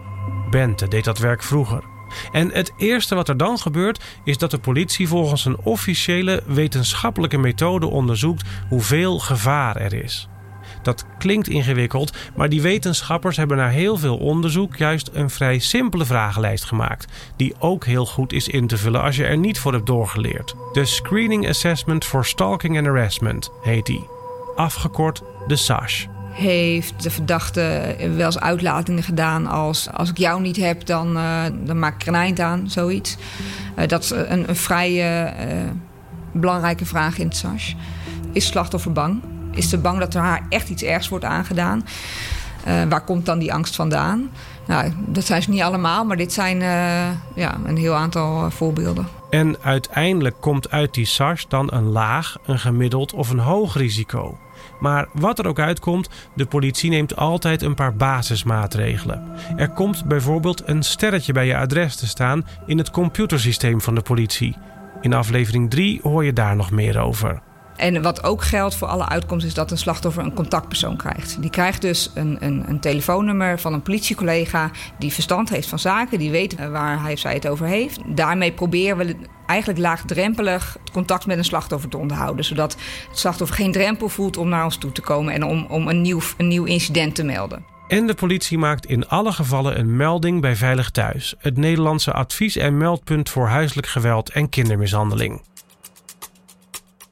Bente 0.49 0.88
deed 0.88 1.03
dat 1.03 1.17
werk 1.17 1.43
vroeger. 1.43 1.84
En 2.32 2.51
het 2.51 2.73
eerste 2.77 3.15
wat 3.15 3.29
er 3.29 3.38
dan 3.38 3.58
gebeurt 3.58 4.03
is 4.23 4.38
dat 4.38 4.51
de 4.51 4.60
politie 4.60 5.08
volgens 5.08 5.45
een 5.45 5.60
officiële 5.63 6.43
wetenschappelijke 6.45 7.38
methode 7.38 7.88
onderzoekt 7.88 8.47
hoeveel 8.69 9.19
gevaar 9.19 9.75
er 9.75 9.93
is. 9.93 10.29
Dat 10.82 11.05
klinkt 11.17 11.47
ingewikkeld, 11.47 12.17
maar 12.36 12.49
die 12.49 12.62
wetenschappers 12.62 13.38
hebben 13.38 13.58
na 13.58 13.67
heel 13.67 13.97
veel 13.97 14.17
onderzoek 14.17 14.75
juist 14.75 15.10
een 15.13 15.29
vrij 15.29 15.60
simpele 15.60 16.05
vragenlijst 16.05 16.65
gemaakt, 16.65 17.32
die 17.36 17.53
ook 17.60 17.86
heel 17.86 18.05
goed 18.05 18.34
is 18.34 18.47
in 18.47 18.67
te 18.67 18.77
vullen 18.77 19.01
als 19.01 19.15
je 19.15 19.25
er 19.25 19.38
niet 19.38 19.60
voor 19.60 19.73
hebt 19.73 19.86
doorgeleerd. 19.86 20.55
De 20.73 20.86
Screening 20.86 21.47
Assessment 21.47 22.05
for 22.05 22.25
Stalking 22.25 22.77
and 22.77 22.86
Harassment 22.86 23.51
heet 23.62 23.86
die 23.86 24.08
afgekort 24.59 25.23
de 25.47 25.55
SASH. 25.55 26.05
Heeft 26.31 27.03
de 27.03 27.09
verdachte 27.09 27.95
wel 28.15 28.25
eens 28.25 28.39
uitlatingen 28.39 29.03
gedaan 29.03 29.47
als... 29.47 29.89
als 29.93 30.09
ik 30.09 30.17
jou 30.17 30.41
niet 30.41 30.55
heb, 30.55 30.85
dan, 30.85 31.17
uh, 31.17 31.43
dan 31.63 31.79
maak 31.79 31.93
ik 31.93 32.01
er 32.01 32.07
een 32.07 32.15
eind 32.15 32.39
aan, 32.39 32.69
zoiets. 32.69 33.17
Uh, 33.77 33.87
dat 33.87 34.03
is 34.03 34.09
een, 34.09 34.49
een 34.49 34.55
vrij 34.55 35.23
uh, 35.25 35.69
belangrijke 36.31 36.85
vraag 36.85 37.17
in 37.17 37.27
het 37.27 37.35
SASH. 37.35 37.73
Is 38.31 38.45
slachtoffer 38.45 38.91
bang? 38.91 39.21
Is 39.51 39.69
ze 39.69 39.77
bang 39.77 39.99
dat 39.99 40.13
er 40.13 40.21
haar 40.21 40.45
echt 40.49 40.69
iets 40.69 40.83
ergs 40.83 41.09
wordt 41.09 41.25
aangedaan? 41.25 41.85
waar 42.89 43.03
komt 43.03 43.25
dan 43.25 43.39
die 43.39 43.53
angst 43.53 43.75
vandaan? 43.75 44.29
Nou, 44.67 44.91
dat 45.07 45.25
zijn 45.25 45.41
ze 45.41 45.49
niet 45.49 45.61
allemaal, 45.61 46.05
maar 46.05 46.17
dit 46.17 46.33
zijn 46.33 46.59
ja, 47.35 47.57
een 47.65 47.77
heel 47.77 47.93
aantal 47.93 48.51
voorbeelden. 48.51 49.07
En 49.29 49.55
uiteindelijk 49.61 50.35
komt 50.39 50.71
uit 50.71 50.93
die 50.93 51.05
SARS 51.05 51.45
dan 51.47 51.73
een 51.73 51.83
laag, 51.83 52.37
een 52.45 52.59
gemiddeld 52.59 53.13
of 53.13 53.29
een 53.29 53.39
hoog 53.39 53.77
risico. 53.77 54.37
Maar 54.79 55.07
wat 55.13 55.39
er 55.39 55.47
ook 55.47 55.59
uitkomt, 55.59 56.09
de 56.35 56.45
politie 56.45 56.89
neemt 56.89 57.15
altijd 57.15 57.61
een 57.61 57.75
paar 57.75 57.95
basismaatregelen. 57.95 59.23
Er 59.55 59.69
komt 59.69 60.05
bijvoorbeeld 60.05 60.61
een 60.65 60.83
sterretje 60.83 61.33
bij 61.33 61.45
je 61.45 61.57
adres 61.57 61.95
te 61.95 62.07
staan 62.07 62.47
in 62.65 62.77
het 62.77 62.91
computersysteem 62.91 63.81
van 63.81 63.95
de 63.95 64.01
politie. 64.01 64.55
In 65.01 65.13
aflevering 65.13 65.69
3 65.69 65.99
hoor 66.03 66.25
je 66.25 66.33
daar 66.33 66.55
nog 66.55 66.71
meer 66.71 66.99
over. 66.99 67.41
En 67.79 68.01
wat 68.01 68.23
ook 68.23 68.43
geldt 68.43 68.75
voor 68.75 68.87
alle 68.87 69.09
uitkomsten 69.09 69.49
is 69.49 69.55
dat 69.55 69.71
een 69.71 69.77
slachtoffer 69.77 70.23
een 70.23 70.33
contactpersoon 70.33 70.97
krijgt. 70.97 71.41
Die 71.41 71.49
krijgt 71.49 71.81
dus 71.81 72.11
een, 72.13 72.37
een, 72.39 72.63
een 72.67 72.79
telefoonnummer 72.79 73.59
van 73.59 73.73
een 73.73 73.81
politiecollega 73.81 74.71
die 74.97 75.13
verstand 75.13 75.49
heeft 75.49 75.67
van 75.67 75.79
zaken, 75.79 76.19
die 76.19 76.31
weet 76.31 76.69
waar 76.69 77.01
hij 77.01 77.13
of 77.13 77.19
zij 77.19 77.33
het 77.33 77.47
over 77.47 77.65
heeft. 77.65 77.99
Daarmee 78.05 78.51
proberen 78.51 78.97
we 78.97 79.15
eigenlijk 79.45 79.79
laagdrempelig 79.79 80.77
contact 80.91 81.25
met 81.25 81.37
een 81.37 81.43
slachtoffer 81.43 81.89
te 81.89 81.97
onderhouden. 81.97 82.45
Zodat 82.45 82.77
het 83.09 83.19
slachtoffer 83.19 83.57
geen 83.57 83.71
drempel 83.71 84.09
voelt 84.09 84.37
om 84.37 84.49
naar 84.49 84.63
ons 84.63 84.77
toe 84.77 84.91
te 84.91 85.01
komen 85.01 85.33
en 85.33 85.43
om, 85.43 85.65
om 85.69 85.87
een, 85.87 86.01
nieuw, 86.01 86.19
een 86.37 86.47
nieuw 86.47 86.65
incident 86.65 87.15
te 87.15 87.23
melden. 87.23 87.65
En 87.87 88.07
de 88.07 88.13
politie 88.13 88.57
maakt 88.57 88.85
in 88.85 89.07
alle 89.07 89.31
gevallen 89.31 89.79
een 89.79 89.95
melding 89.95 90.41
bij 90.41 90.55
Veilig 90.55 90.89
Thuis, 90.89 91.35
het 91.37 91.57
Nederlandse 91.57 92.13
advies- 92.13 92.55
en 92.55 92.77
meldpunt 92.77 93.29
voor 93.29 93.47
huiselijk 93.47 93.87
geweld 93.87 94.29
en 94.29 94.49
kindermishandeling. 94.49 95.41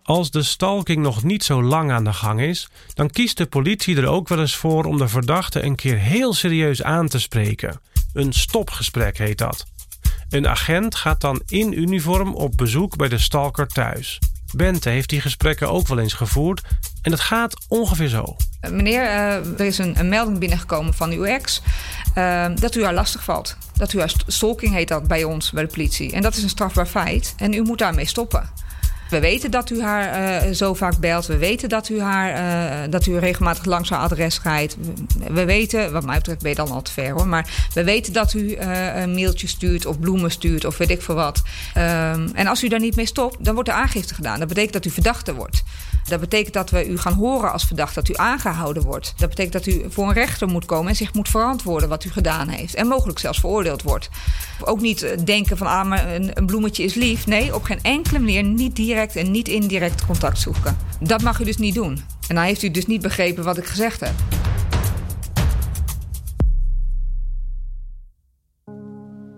Als 0.08 0.32
de 0.32 0.44
stalking 0.44 1.02
nog 1.02 1.24
niet 1.24 1.44
zo 1.44 1.64
lang 1.64 1.92
aan 1.92 2.04
de 2.04 2.14
gang 2.14 2.42
is, 2.42 2.70
dan 2.94 3.10
kiest 3.10 3.38
de 3.38 3.46
politie 3.46 3.98
er 3.98 4.08
ook 4.08 4.28
wel 4.28 4.40
eens 4.40 4.56
voor 4.56 4.86
om 4.86 4.98
de 4.98 5.08
verdachte 5.08 5.64
een 5.64 5.76
keer 5.76 5.98
heel 5.98 6.34
serieus 6.34 6.84
aan 6.84 7.08
te 7.08 7.20
spreken. 7.20 7.80
Een 8.14 8.34
stopgesprek 8.34 9.18
heet 9.18 9.38
dat. 9.38 9.66
Een 10.30 10.48
agent 10.48 10.96
gaat 10.96 11.22
dan 11.22 11.42
in 11.48 11.80
uniform 11.80 12.36
op 12.36 12.58
bezoek 12.58 12.96
bij 12.96 13.08
de 13.08 13.18
stalker 13.18 13.68
thuis. 13.68 14.20
Bente 14.56 14.90
heeft 14.90 15.10
die 15.10 15.22
gesprekken 15.22 15.70
ook 15.70 15.88
wel 15.88 16.00
eens 16.00 16.14
gevoerd. 16.14 16.62
En 17.02 17.12
het 17.12 17.22
gaat 17.22 17.66
ongeveer 17.68 18.08
zo. 18.08 18.36
Meneer, 18.70 19.04
uh, 19.04 19.60
er 19.60 19.66
is 19.66 19.78
een, 19.78 20.10
melding 20.10 20.40
binnengekomen 20.40 20.94
van 20.94 21.12
uw 21.12 21.24
ex 21.24 21.62
uh, 22.18 22.46
dat 22.56 22.76
u 22.76 22.84
haar 22.84 22.94
lastig 22.94 23.24
valt. 23.24 23.58
Dat 23.74 23.94
u 23.94 24.00
haar 24.00 24.14
stalking 24.28 24.74
heet 24.74 24.88
dat 24.88 25.08
bij 25.08 25.24
ons, 25.24 25.52
bij 25.52 25.64
de 25.64 25.70
politie. 25.70 26.12
En 26.12 26.22
dat 26.22 26.36
is 26.36 26.44
een 26.44 26.50
strafbaar 26.50 26.88
feit. 26.88 27.34
En 27.38 27.54
u 27.54 27.62
moet 27.62 27.78
daarmee 27.78 28.06
stoppen. 28.06 28.66
We 29.10 29.20
weten 29.20 29.52
dat 29.52 29.70
u 29.70 29.82
haar 29.82 30.46
uh, 30.46 30.54
zo 30.54 30.74
vaak 30.74 30.98
belt. 30.98 31.26
We 31.26 31.38
weten 31.38 31.70
dat 31.70 31.90
u, 31.90 32.02
haar, 32.02 32.32
uh, 32.86 32.92
dat 32.92 33.06
u 33.06 33.18
regelmatig 33.18 33.66
langs 33.66 33.90
haar 33.90 34.00
adres 34.00 34.42
rijdt. 34.44 34.78
We 35.30 35.46
weten, 35.46 35.92
wat 35.92 36.06
mij 36.06 36.18
betreft 36.18 36.42
ben 36.42 36.50
je 36.50 36.56
dan 36.56 36.72
al 36.72 36.82
te 36.82 36.92
ver 36.92 37.12
hoor. 37.12 37.28
Maar 37.28 37.68
we 37.74 37.84
weten 37.84 38.14
dat 38.14 38.34
u 38.34 38.40
uh, 38.40 39.02
een 39.02 39.14
mailtje 39.14 39.48
stuurt 39.48 39.86
of 39.86 40.00
bloemen 40.00 40.32
stuurt 40.32 40.66
of 40.66 40.78
weet 40.78 40.90
ik 40.90 41.02
veel 41.02 41.16
wat. 41.16 41.42
Um, 41.78 42.30
en 42.34 42.48
als 42.48 42.64
u 42.64 42.68
daar 42.68 42.80
niet 42.80 42.96
mee 42.96 43.06
stopt, 43.06 43.46
dan 43.46 43.54
wordt 43.54 43.70
er 43.70 43.76
aangifte 43.76 44.14
gedaan. 44.14 44.40
Dat 44.40 44.48
betekent 44.48 44.74
dat 44.74 44.86
u 44.86 44.90
verdachte 44.90 45.34
wordt. 45.34 45.64
Dat 46.08 46.20
betekent 46.20 46.54
dat 46.54 46.70
we 46.70 46.88
u 46.88 46.98
gaan 46.98 47.14
horen 47.14 47.52
als 47.52 47.64
verdachte, 47.64 47.94
dat 47.94 48.10
u 48.10 48.14
aangehouden 48.16 48.84
wordt. 48.84 49.14
Dat 49.18 49.30
betekent 49.30 49.54
dat 49.54 49.66
u 49.66 49.86
voor 49.90 50.08
een 50.08 50.14
rechter 50.14 50.48
moet 50.48 50.66
komen 50.66 50.90
en 50.90 50.96
zich 50.96 51.14
moet 51.14 51.30
verantwoorden 51.30 51.90
wat 51.90 52.04
u 52.04 52.10
gedaan 52.10 52.48
heeft. 52.48 52.76
En 52.76 52.88
mogelijk 52.88 53.20
zelfs 53.20 53.40
veroordeeld 53.40 53.82
wordt. 53.82 54.10
Ook 54.62 54.82
niet 54.82 55.26
denken 55.26 55.58
van 55.58 55.68
ah, 55.68 55.88
maar 55.88 56.14
een, 56.14 56.32
een 56.34 56.46
bloemetje 56.46 56.84
is 56.84 56.94
lief. 56.94 57.26
Nee, 57.26 57.56
op 57.56 57.64
geen 57.64 57.80
enkele 57.82 58.20
manier 58.20 58.44
niet 58.44 58.76
direct 58.76 58.97
en 59.06 59.32
niet 59.32 59.48
indirect 59.48 60.06
contact 60.06 60.40
zoeken. 60.40 60.78
Dat 61.00 61.22
mag 61.22 61.40
u 61.40 61.44
dus 61.44 61.58
niet 61.58 61.76
doen. 61.76 62.02
En 62.28 62.36
dan 62.36 62.44
heeft 62.44 62.64
u 62.64 62.72
dus 62.72 62.86
niet 62.86 63.02
begrepen 63.02 63.44
wat 63.44 63.58
ik 63.58 63.66
gezegd 63.66 64.00
heb. 64.00 64.14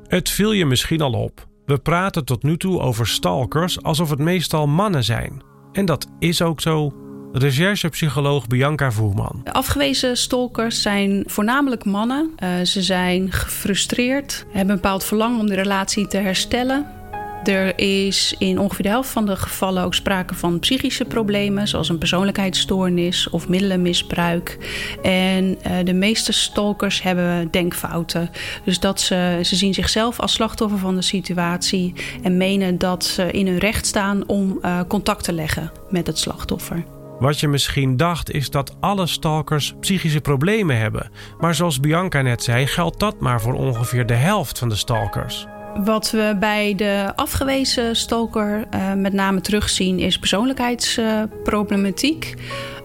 Het 0.08 0.30
viel 0.30 0.52
je 0.52 0.66
misschien 0.66 1.02
al 1.02 1.14
op. 1.14 1.48
We 1.66 1.78
praten 1.78 2.26
tot 2.26 2.44
nu 2.44 2.58
toe 2.58 2.80
over 2.80 3.08
stalkers 3.08 3.82
alsof 3.84 4.10
het 4.10 4.20
meestal 4.20 4.68
mannen 4.68 5.04
zijn. 5.04 5.42
En 5.72 5.86
dat 5.86 6.08
is 6.20 6.42
ook 6.42 6.62
zo. 6.62 6.94
Recherchepsycholoog 7.32 8.48
Bianca 8.48 8.92
Voerman. 8.92 9.42
De 9.44 9.54
afgewezen 9.54 10.18
stalkers 10.18 10.82
zijn 10.82 11.24
voornamelijk 11.28 11.86
mannen. 11.86 12.32
Uh, 12.44 12.62
ze 12.62 12.82
zijn 12.82 13.32
gefrustreerd, 13.32 14.46
hebben 14.52 14.70
een 14.70 14.82
bepaald 14.82 15.04
verlangen 15.04 15.40
om 15.40 15.48
de 15.48 15.56
relatie 15.56 16.08
te 16.08 16.18
herstellen. 16.18 16.99
Er 17.44 17.80
is 17.80 18.36
in 18.38 18.60
ongeveer 18.60 18.84
de 18.84 18.90
helft 18.90 19.10
van 19.10 19.26
de 19.26 19.36
gevallen 19.36 19.84
ook 19.84 19.94
sprake 19.94 20.36
van 20.36 20.60
psychische 20.60 21.06
problemen, 21.06 21.68
zoals 21.68 21.90
een 21.90 21.98
persoonlijkheidsstoornis 21.98 23.30
of 23.30 23.48
middelenmisbruik. 23.48 24.58
En 25.02 25.58
uh, 25.68 25.78
de 25.84 25.94
meeste 25.94 26.32
stalkers 26.32 27.02
hebben 27.02 27.48
denkfouten. 27.52 28.30
Dus 28.66 28.80
dat 28.80 29.02
ze, 29.02 29.40
ze 29.44 29.56
zien 29.56 29.74
zichzelf 29.74 30.20
als 30.20 30.34
slachtoffer 30.34 30.80
van 30.80 30.96
de 30.96 31.02
situatie 31.02 31.94
en 32.24 32.38
menen 32.38 32.78
dat 32.78 33.04
ze 33.06 33.32
in 33.32 33.48
hun 33.48 33.58
recht 33.58 33.86
staan 33.86 34.28
om 34.28 34.60
uh, 34.62 34.80
contact 34.88 35.24
te 35.24 35.34
leggen 35.34 35.72
met 35.90 36.08
het 36.08 36.18
slachtoffer. 36.18 36.84
Wat 37.20 37.40
je 37.40 37.48
misschien 37.48 37.98
dacht 37.98 38.32
is 38.32 38.50
dat 38.50 38.76
alle 38.80 39.08
stalkers 39.08 39.74
psychische 39.80 40.22
problemen 40.22 40.78
hebben. 40.78 41.12
Maar 41.40 41.56
zoals 41.56 41.80
Bianca 41.80 42.22
net 42.22 42.44
zei, 42.44 42.68
geldt 42.68 43.00
dat 43.00 43.20
maar 43.20 43.42
voor 43.42 43.54
ongeveer 43.54 44.06
de 44.06 44.14
helft 44.14 44.60
van 44.60 44.70
de 44.70 44.76
stalkers. 44.76 45.48
Wat 45.76 46.12
we 46.12 46.36
bij 46.40 46.76
de 46.76 47.12
afgewezen 47.16 47.96
stalker 47.96 48.68
uh, 48.74 48.94
met 48.94 49.14
name 49.14 49.42
terugzien 49.42 50.00
is 50.00 50.20
persoonlijkheidsproblematiek. 50.20 52.34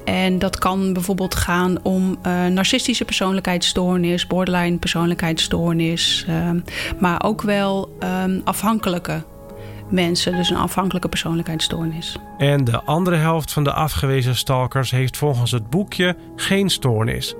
En 0.05 0.39
dat 0.39 0.59
kan 0.59 0.93
bijvoorbeeld 0.93 1.35
gaan 1.35 1.83
om 1.83 2.19
uh, 2.27 2.47
narcistische 2.47 3.05
persoonlijkheidsstoornis, 3.05 4.27
borderline 4.27 4.79
persoonlijkheidsstoornis, 4.79 6.27
maar 6.99 7.25
ook 7.25 7.43
wel 7.43 7.99
afhankelijke 8.45 9.23
mensen, 9.91 10.37
dus 10.37 10.51
een 10.51 10.57
afhankelijke 10.57 11.09
persoonlijkheidsstoornis. 11.09 12.19
En 12.39 12.65
de 12.65 12.83
andere 12.83 13.17
helft 13.17 13.53
van 13.53 13.65
de 13.65 13.73
afgewezen 13.73 14.37
stalkers 14.37 14.91
heeft 14.91 15.17
volgens 15.17 15.51
het 15.51 15.71
boekje 15.71 16.17
geen 16.37 16.71
stoornis. 16.71 17.35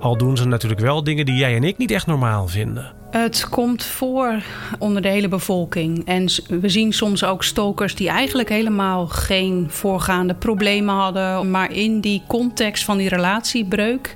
Al 0.00 0.16
doen 0.16 0.36
ze 0.36 0.46
natuurlijk 0.46 0.80
wel 0.80 1.04
dingen 1.04 1.26
die 1.26 1.36
jij 1.36 1.56
en 1.56 1.64
ik 1.64 1.78
niet 1.78 1.90
echt 1.90 2.06
normaal 2.06 2.48
vinden. 2.48 2.94
Het 3.22 3.48
komt 3.48 3.84
voor 3.84 4.42
onder 4.78 5.02
de 5.02 5.08
hele 5.08 5.28
bevolking. 5.28 6.06
En 6.06 6.28
we 6.48 6.68
zien 6.68 6.92
soms 6.92 7.24
ook 7.24 7.44
stokers 7.44 7.94
die 7.94 8.08
eigenlijk 8.08 8.48
helemaal 8.48 9.06
geen 9.06 9.66
voorgaande 9.70 10.34
problemen 10.34 10.94
hadden. 10.94 11.50
Maar 11.50 11.72
in 11.72 12.00
die 12.00 12.22
context 12.26 12.84
van 12.84 12.96
die 12.96 13.08
relatiebreuk. 13.08 14.14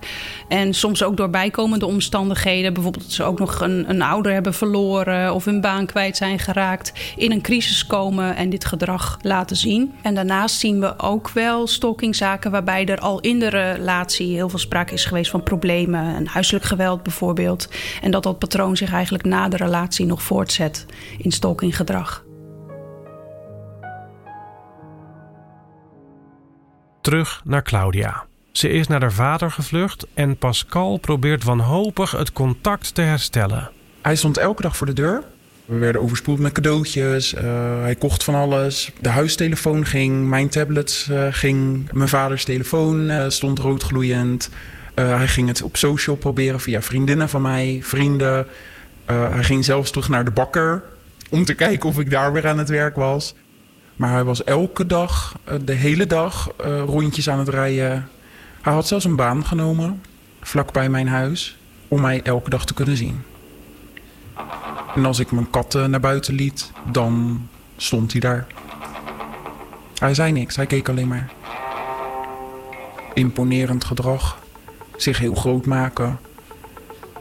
En 0.48 0.74
soms 0.74 1.02
ook 1.02 1.16
door 1.16 1.30
bijkomende 1.30 1.86
omstandigheden. 1.86 2.72
Bijvoorbeeld 2.72 3.04
dat 3.04 3.12
ze 3.12 3.22
ook 3.22 3.38
nog 3.38 3.60
een, 3.60 3.90
een 3.90 4.02
ouder 4.02 4.32
hebben 4.32 4.54
verloren. 4.54 5.34
Of 5.34 5.44
hun 5.44 5.60
baan 5.60 5.86
kwijt 5.86 6.16
zijn 6.16 6.38
geraakt. 6.38 6.92
In 7.16 7.32
een 7.32 7.42
crisis 7.42 7.86
komen 7.86 8.36
en 8.36 8.50
dit 8.50 8.64
gedrag 8.64 9.18
laten 9.22 9.56
zien. 9.56 9.94
En 10.02 10.14
daarnaast 10.14 10.58
zien 10.58 10.80
we 10.80 10.98
ook 10.98 11.30
wel 11.30 11.66
stalkingzaken 11.66 12.50
waarbij 12.50 12.86
er 12.86 12.98
al 12.98 13.20
in 13.20 13.38
de 13.38 13.48
relatie 13.48 14.34
heel 14.34 14.48
veel 14.48 14.58
sprake 14.58 14.94
is 14.94 15.04
geweest 15.04 15.30
van 15.30 15.42
problemen. 15.42 16.16
Een 16.16 16.26
huiselijk 16.26 16.64
geweld 16.64 17.02
bijvoorbeeld. 17.02 17.68
En 18.02 18.10
dat 18.10 18.22
dat 18.22 18.38
patroon 18.38 18.76
zich 18.76 18.88
eigenlijk 18.92 19.24
na 19.24 19.48
de 19.48 19.56
relatie 19.56 20.06
nog 20.06 20.22
voortzet 20.22 20.86
in 21.18 21.30
stalkinggedrag. 21.30 22.24
Terug 27.00 27.40
naar 27.44 27.62
Claudia. 27.62 28.24
Ze 28.52 28.68
is 28.68 28.86
naar 28.86 29.00
haar 29.00 29.12
vader 29.12 29.50
gevlucht 29.50 30.06
en 30.14 30.36
Pascal 30.36 30.96
probeert 30.96 31.44
wanhopig 31.44 32.10
het 32.10 32.32
contact 32.32 32.94
te 32.94 33.00
herstellen. 33.00 33.70
Hij 34.02 34.16
stond 34.16 34.36
elke 34.36 34.62
dag 34.62 34.76
voor 34.76 34.86
de 34.86 34.92
deur. 34.92 35.22
We 35.64 35.78
werden 35.78 36.02
overspoeld 36.02 36.38
met 36.38 36.52
cadeautjes. 36.52 37.34
Uh, 37.34 37.42
hij 37.80 37.94
kocht 37.94 38.24
van 38.24 38.34
alles. 38.34 38.90
De 39.00 39.08
huistelefoon 39.08 39.86
ging, 39.86 40.28
mijn 40.28 40.48
tablet 40.48 41.06
uh, 41.10 41.26
ging. 41.30 41.92
Mijn 41.92 42.08
vaders 42.08 42.44
telefoon 42.44 43.10
uh, 43.10 43.24
stond 43.28 43.58
roodgloeiend. 43.58 44.50
hij 44.94 45.28
ging 45.28 45.48
het 45.48 45.62
op 45.62 45.76
social 45.76 46.16
proberen 46.16 46.60
via 46.60 46.82
vriendinnen 46.82 47.28
van 47.28 47.42
mij, 47.42 47.78
vrienden. 47.82 48.46
Uh, 49.10 49.30
hij 49.30 49.44
ging 49.44 49.64
zelfs 49.64 49.90
terug 49.90 50.08
naar 50.08 50.24
de 50.24 50.30
bakker 50.30 50.82
om 51.30 51.44
te 51.44 51.54
kijken 51.54 51.88
of 51.88 51.98
ik 51.98 52.10
daar 52.10 52.32
weer 52.32 52.48
aan 52.48 52.58
het 52.58 52.68
werk 52.68 52.96
was. 52.96 53.34
Maar 53.96 54.12
hij 54.12 54.24
was 54.24 54.44
elke 54.44 54.86
dag, 54.86 55.38
uh, 55.48 55.54
de 55.64 55.72
hele 55.72 56.06
dag, 56.06 56.52
uh, 56.66 56.82
rondjes 56.82 57.28
aan 57.28 57.38
het 57.38 57.48
rijden. 57.48 58.08
Hij 58.62 58.72
had 58.72 58.86
zelfs 58.86 59.04
een 59.04 59.16
baan 59.16 59.44
genomen, 59.44 60.02
vlakbij 60.40 60.88
mijn 60.88 61.08
huis, 61.08 61.58
om 61.88 62.00
mij 62.00 62.22
elke 62.22 62.50
dag 62.50 62.64
te 62.64 62.74
kunnen 62.74 62.96
zien. 62.96 63.22
En 64.94 65.04
als 65.04 65.18
ik 65.18 65.30
mijn 65.30 65.50
katten 65.50 65.90
naar 65.90 66.00
buiten 66.00 66.34
liet, 66.34 66.72
dan 66.90 67.42
stond 67.76 68.12
hij 68.12 68.20
daar. 68.20 68.46
Hij 69.98 70.14
zei 70.14 70.32
niks, 70.32 70.56
hij 70.56 70.66
keek 70.66 70.88
alleen 70.88 71.08
maar. 71.08 71.30
Imponerend 73.14 73.84
gedrag, 73.84 74.38
zich 74.96 75.18
heel 75.18 75.34
groot 75.34 75.66
maken, 75.66 76.18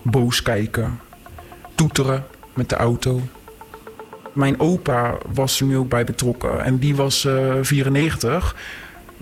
boos 0.02 0.42
kijken, 0.42 1.00
toeteren 1.80 2.26
met 2.54 2.70
de 2.70 2.76
auto. 2.76 3.22
Mijn 4.34 4.60
opa 4.60 5.18
was 5.34 5.60
er 5.60 5.66
nu 5.66 5.78
ook 5.78 5.90
bij 5.90 6.04
betrokken 6.04 6.64
en 6.64 6.78
die 6.78 6.96
was 6.96 7.26
uh, 7.26 7.54
94. 7.62 8.56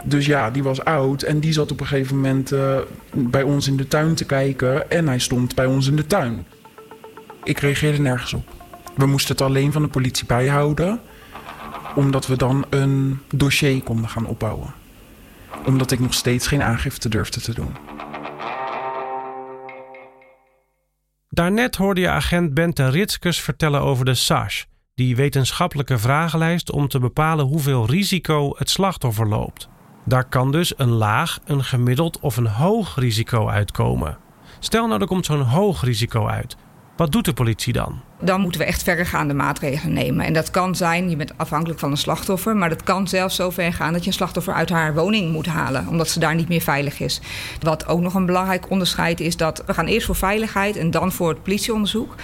Dus 0.03 0.25
ja, 0.25 0.51
die 0.51 0.63
was 0.63 0.83
oud 0.83 1.21
en 1.21 1.39
die 1.39 1.53
zat 1.53 1.71
op 1.71 1.79
een 1.79 1.87
gegeven 1.87 2.15
moment 2.15 2.51
uh, 2.51 2.77
bij 3.13 3.43
ons 3.43 3.67
in 3.67 3.77
de 3.77 3.87
tuin 3.87 4.15
te 4.15 4.25
kijken 4.25 4.91
en 4.91 5.07
hij 5.07 5.19
stond 5.19 5.55
bij 5.55 5.65
ons 5.65 5.87
in 5.87 5.95
de 5.95 6.07
tuin. 6.07 6.45
Ik 7.43 7.59
reageerde 7.59 8.01
nergens 8.01 8.33
op. 8.33 8.49
We 8.95 9.05
moesten 9.05 9.35
het 9.35 9.45
alleen 9.45 9.71
van 9.71 9.81
de 9.81 9.87
politie 9.87 10.25
bijhouden, 10.25 10.99
omdat 11.95 12.27
we 12.27 12.37
dan 12.37 12.65
een 12.69 13.19
dossier 13.33 13.83
konden 13.83 14.09
gaan 14.09 14.25
opbouwen. 14.25 14.73
Omdat 15.65 15.91
ik 15.91 15.99
nog 15.99 16.13
steeds 16.13 16.47
geen 16.47 16.63
aangifte 16.63 17.09
durfde 17.09 17.41
te 17.41 17.53
doen. 17.53 17.86
Daarnet 21.37 21.75
hoorde 21.75 22.01
je 22.01 22.09
agent 22.09 22.53
Bente 22.53 22.89
Ritskes 22.89 23.41
vertellen 23.41 23.81
over 23.81 24.05
de 24.05 24.13
SASH, 24.13 24.63
die 24.95 25.15
wetenschappelijke 25.15 25.97
vragenlijst 25.97 26.71
om 26.71 26.87
te 26.87 26.99
bepalen 26.99 27.45
hoeveel 27.45 27.85
risico 27.85 28.53
het 28.55 28.69
slachtoffer 28.69 29.27
loopt. 29.27 29.69
Daar 30.05 30.25
kan 30.25 30.51
dus 30.51 30.73
een 30.77 30.89
laag, 30.89 31.39
een 31.45 31.63
gemiddeld 31.63 32.19
of 32.19 32.37
een 32.37 32.47
hoog 32.47 32.95
risico 32.95 33.47
uitkomen. 33.47 34.17
Stel 34.59 34.87
nou 34.87 35.01
er 35.01 35.07
komt 35.07 35.25
zo'n 35.25 35.41
hoog 35.41 35.83
risico 35.83 36.27
uit. 36.27 36.57
Wat 36.97 37.11
doet 37.11 37.25
de 37.25 37.33
politie 37.33 37.73
dan? 37.73 37.99
Dan 38.21 38.41
moeten 38.41 38.61
we 38.61 38.67
echt 38.67 38.83
verregaande 38.83 39.33
maatregelen 39.33 39.93
nemen. 39.93 40.25
En 40.25 40.33
dat 40.33 40.51
kan 40.51 40.75
zijn, 40.75 41.09
je 41.09 41.15
bent 41.15 41.37
afhankelijk 41.37 41.79
van 41.79 41.91
een 41.91 41.97
slachtoffer, 41.97 42.55
maar 42.55 42.69
dat 42.69 42.83
kan 42.83 43.07
zelfs 43.07 43.35
zo 43.35 43.49
ver 43.49 43.73
gaan 43.73 43.93
dat 43.93 44.01
je 44.01 44.07
een 44.07 44.13
slachtoffer 44.13 44.53
uit 44.53 44.69
haar 44.69 44.93
woning 44.93 45.31
moet 45.31 45.45
halen, 45.45 45.87
omdat 45.87 46.09
ze 46.09 46.19
daar 46.19 46.35
niet 46.35 46.47
meer 46.47 46.61
veilig 46.61 46.99
is. 46.99 47.21
Wat 47.61 47.87
ook 47.87 48.01
nog 48.01 48.13
een 48.13 48.25
belangrijk 48.25 48.69
onderscheid 48.69 49.19
is 49.19 49.37
dat 49.37 49.63
we 49.65 49.73
gaan 49.73 49.85
eerst 49.85 50.05
voor 50.05 50.15
veiligheid 50.15 50.75
en 50.75 50.91
dan 50.91 51.11
voor 51.11 51.29
het 51.29 51.43
politieonderzoek. 51.43 52.15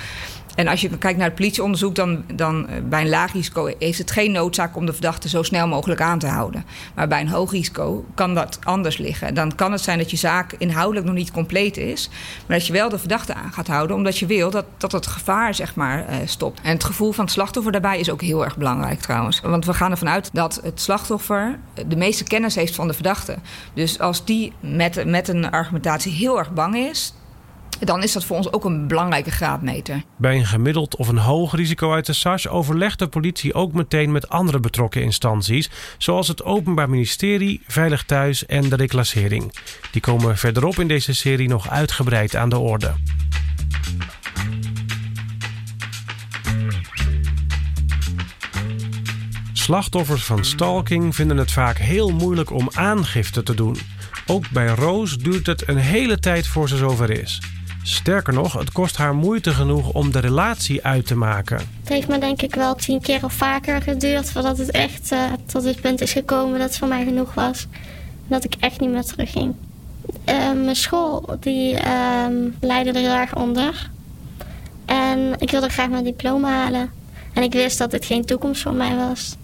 En 0.55 0.67
als 0.67 0.81
je 0.81 0.97
kijkt 0.97 1.17
naar 1.17 1.27
het 1.27 1.35
politieonderzoek, 1.35 1.95
dan, 1.95 2.23
dan 2.33 2.67
eh, 2.67 2.81
bij 2.83 3.01
een 3.01 3.09
laag 3.09 3.33
risico 3.33 3.69
heeft 3.79 3.97
het 3.97 4.11
geen 4.11 4.31
noodzaak 4.31 4.75
om 4.75 4.85
de 4.85 4.93
verdachte 4.93 5.29
zo 5.29 5.43
snel 5.43 5.67
mogelijk 5.67 6.01
aan 6.01 6.19
te 6.19 6.27
houden. 6.27 6.65
Maar 6.95 7.07
bij 7.07 7.21
een 7.21 7.29
hoog 7.29 7.51
risico 7.51 8.05
kan 8.15 8.35
dat 8.35 8.59
anders 8.63 8.97
liggen. 8.97 9.33
Dan 9.33 9.55
kan 9.55 9.71
het 9.71 9.81
zijn 9.81 9.97
dat 9.97 10.11
je 10.11 10.17
zaak 10.17 10.53
inhoudelijk 10.57 11.05
nog 11.05 11.15
niet 11.15 11.31
compleet 11.31 11.77
is, 11.77 12.09
maar 12.47 12.57
dat 12.57 12.67
je 12.67 12.73
wel 12.73 12.89
de 12.89 12.99
verdachte 12.99 13.33
aan 13.33 13.53
gaat 13.53 13.67
houden, 13.67 13.95
omdat 13.95 14.17
je 14.17 14.25
wil 14.25 14.49
dat, 14.49 14.65
dat 14.77 14.91
het 14.91 15.07
gevaar 15.07 15.53
zeg 15.55 15.75
maar 15.75 16.09
uh, 16.09 16.15
stopt. 16.25 16.61
En 16.63 16.71
het 16.71 16.83
gevoel 16.83 17.11
van 17.11 17.23
het 17.23 17.33
slachtoffer 17.33 17.71
daarbij 17.71 17.99
is 17.99 18.09
ook 18.09 18.21
heel 18.21 18.43
erg 18.43 18.57
belangrijk 18.57 18.99
trouwens. 18.99 19.41
Want 19.41 19.65
we 19.65 19.73
gaan 19.73 19.91
ervan 19.91 20.09
uit 20.09 20.29
dat 20.33 20.59
het 20.63 20.81
slachtoffer 20.81 21.59
de 21.87 21.95
meeste 21.95 22.23
kennis 22.23 22.55
heeft 22.55 22.75
van 22.75 22.87
de 22.87 22.93
verdachte. 22.93 23.35
Dus 23.73 23.99
als 23.99 24.25
die 24.25 24.53
met, 24.59 25.05
met 25.05 25.27
een 25.27 25.51
argumentatie 25.51 26.11
heel 26.11 26.37
erg 26.37 26.53
bang 26.53 26.75
is, 26.75 27.13
dan 27.79 28.03
is 28.03 28.11
dat 28.11 28.25
voor 28.25 28.37
ons 28.37 28.51
ook 28.51 28.65
een 28.65 28.87
belangrijke 28.87 29.31
graadmeter. 29.31 30.03
Bij 30.17 30.35
een 30.35 30.45
gemiddeld 30.45 30.95
of 30.95 31.07
een 31.07 31.17
hoog 31.17 31.55
risico 31.55 31.93
uit 31.93 32.05
de 32.05 32.13
SARS 32.13 32.47
overlegt 32.47 32.99
de 32.99 33.07
politie 33.07 33.53
ook 33.53 33.73
meteen 33.73 34.11
met 34.11 34.29
andere 34.29 34.59
betrokken 34.59 35.01
instanties, 35.01 35.69
zoals 35.97 36.27
het 36.27 36.43
Openbaar 36.43 36.89
Ministerie, 36.89 37.61
Veilig 37.67 38.03
Thuis 38.03 38.45
en 38.45 38.69
de 38.69 38.75
reclassering. 38.75 39.53
Die 39.91 40.01
komen 40.01 40.37
verderop 40.37 40.79
in 40.79 40.87
deze 40.87 41.13
serie 41.13 41.47
nog 41.47 41.69
uitgebreid 41.69 42.35
aan 42.35 42.49
de 42.49 42.57
orde. 42.57 42.93
Slachtoffers 49.53 50.25
van 50.25 50.45
stalking 50.45 51.15
vinden 51.15 51.37
het 51.37 51.51
vaak 51.51 51.77
heel 51.77 52.09
moeilijk 52.09 52.51
om 52.51 52.69
aangifte 52.73 53.43
te 53.43 53.53
doen. 53.53 53.77
Ook 54.25 54.49
bij 54.49 54.67
Roos 54.67 55.17
duurt 55.17 55.45
het 55.45 55.67
een 55.67 55.77
hele 55.77 56.19
tijd 56.19 56.47
voor 56.47 56.69
ze 56.69 56.77
zover 56.77 57.09
is. 57.09 57.41
Sterker 57.85 58.33
nog, 58.33 58.53
het 58.53 58.71
kost 58.71 58.97
haar 58.97 59.15
moeite 59.15 59.51
genoeg 59.51 59.91
om 59.91 60.11
de 60.11 60.19
relatie 60.19 60.83
uit 60.85 61.05
te 61.05 61.15
maken. 61.15 61.57
Het 61.57 61.89
heeft 61.89 62.07
me 62.07 62.19
denk 62.19 62.41
ik 62.41 62.55
wel 62.55 62.75
tien 62.75 63.01
keer 63.01 63.23
of 63.23 63.33
vaker 63.33 63.81
geduurd 63.81 64.31
voordat 64.31 64.57
het 64.57 64.71
echt 64.71 65.11
uh, 65.11 65.19
tot 65.45 65.63
het 65.63 65.81
punt 65.81 66.01
is 66.01 66.11
gekomen 66.11 66.59
dat 66.59 66.67
het 66.67 66.77
voor 66.77 66.87
mij 66.87 67.03
genoeg 67.03 67.33
was. 67.33 67.67
Dat 68.27 68.43
ik 68.43 68.55
echt 68.59 68.79
niet 68.79 68.89
meer 68.89 69.03
terugging. 69.03 69.55
Uh, 70.29 70.53
mijn 70.53 70.75
school 70.75 71.37
die 71.39 71.73
uh, 71.73 72.25
leidde 72.59 72.91
er 72.91 72.99
heel 72.99 73.15
erg 73.15 73.35
onder. 73.35 73.89
En 74.85 75.33
ik 75.37 75.51
wilde 75.51 75.69
graag 75.69 75.89
mijn 75.89 76.03
diploma 76.03 76.49
halen. 76.49 76.89
En 77.33 77.43
ik 77.43 77.53
wist 77.53 77.77
dat 77.77 77.91
dit 77.91 78.05
geen 78.05 78.25
toekomst 78.25 78.61
voor 78.61 78.73
mij 78.73 78.95
was. 78.95 79.35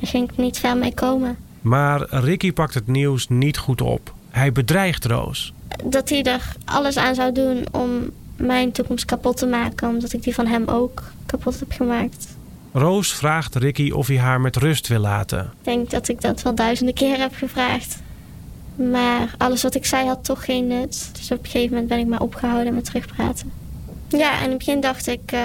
Daar 0.00 0.10
ging 0.10 0.30
ik 0.30 0.36
niet 0.36 0.58
ver 0.58 0.76
mee 0.76 0.94
komen. 0.94 1.36
Maar 1.60 2.06
Ricky 2.08 2.52
pakt 2.52 2.74
het 2.74 2.86
nieuws 2.86 3.28
niet 3.28 3.58
goed 3.58 3.80
op. 3.80 4.14
Hij 4.30 4.52
bedreigt 4.52 5.04
Roos 5.04 5.52
dat 5.84 6.08
hij 6.08 6.22
er 6.22 6.56
alles 6.64 6.96
aan 6.96 7.14
zou 7.14 7.32
doen 7.32 7.64
om 7.70 8.10
mijn 8.36 8.72
toekomst 8.72 9.04
kapot 9.04 9.36
te 9.36 9.46
maken, 9.46 9.88
omdat 9.88 10.12
ik 10.12 10.22
die 10.22 10.34
van 10.34 10.46
hem 10.46 10.68
ook 10.68 11.02
kapot 11.26 11.60
heb 11.60 11.72
gemaakt. 11.72 12.26
Roos 12.72 13.14
vraagt 13.14 13.54
Ricky 13.54 13.90
of 13.90 14.06
hij 14.06 14.18
haar 14.18 14.40
met 14.40 14.56
rust 14.56 14.88
wil 14.88 15.00
laten. 15.00 15.40
Ik 15.40 15.64
denk 15.64 15.90
dat 15.90 16.08
ik 16.08 16.20
dat 16.20 16.42
wel 16.42 16.54
duizenden 16.54 16.94
keer 16.94 17.18
heb 17.18 17.34
gevraagd. 17.34 18.02
Maar 18.74 19.34
alles 19.38 19.62
wat 19.62 19.74
ik 19.74 19.84
zei 19.84 20.06
had 20.06 20.24
toch 20.24 20.44
geen 20.44 20.66
nut. 20.66 21.10
Dus 21.12 21.30
op 21.30 21.38
een 21.38 21.44
gegeven 21.44 21.70
moment 21.70 21.88
ben 21.88 21.98
ik 21.98 22.06
maar 22.06 22.20
opgehouden 22.20 22.74
met 22.74 22.84
terugpraten. 22.84 23.52
Ja, 24.08 24.36
en 24.36 24.44
in 24.44 24.48
het 24.48 24.58
begin 24.58 24.80
dacht 24.80 25.06
ik, 25.06 25.32
uh, 25.34 25.40